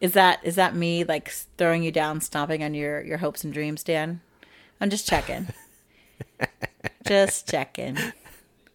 [0.00, 3.52] Is that is that me like throwing you down, stomping on your your hopes and
[3.52, 4.20] dreams, Dan?
[4.80, 5.48] I'm just checking.
[7.06, 7.98] just checking.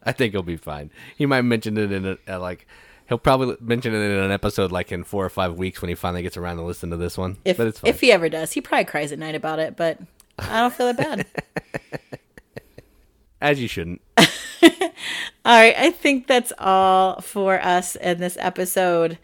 [0.04, 0.90] I think he'll be fine.
[1.18, 2.68] He might mention it in a, uh, like
[3.08, 5.96] he'll probably mention it in an episode like in four or five weeks when he
[5.96, 7.38] finally gets around to listen to this one.
[7.44, 7.90] If but it's fine.
[7.90, 10.00] if he ever does, he probably cries at night about it, but
[10.40, 11.26] I don't feel that bad.
[13.42, 14.02] As you shouldn't.
[14.18, 14.26] all
[15.46, 19.18] right, I think that's all for us in this episode.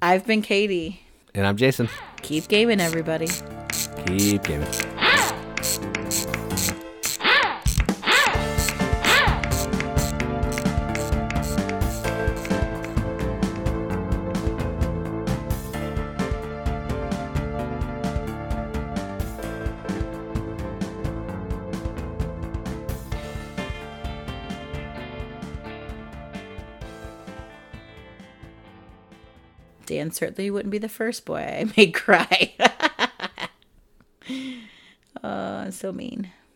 [0.00, 1.02] I've been Katie.
[1.34, 1.88] And I'm Jason.
[2.22, 3.28] Keep gaming, everybody.
[4.06, 4.99] Keep gaming.
[29.90, 32.54] Dan certainly wouldn't be the first boy I made cry.
[35.24, 36.30] oh, so mean.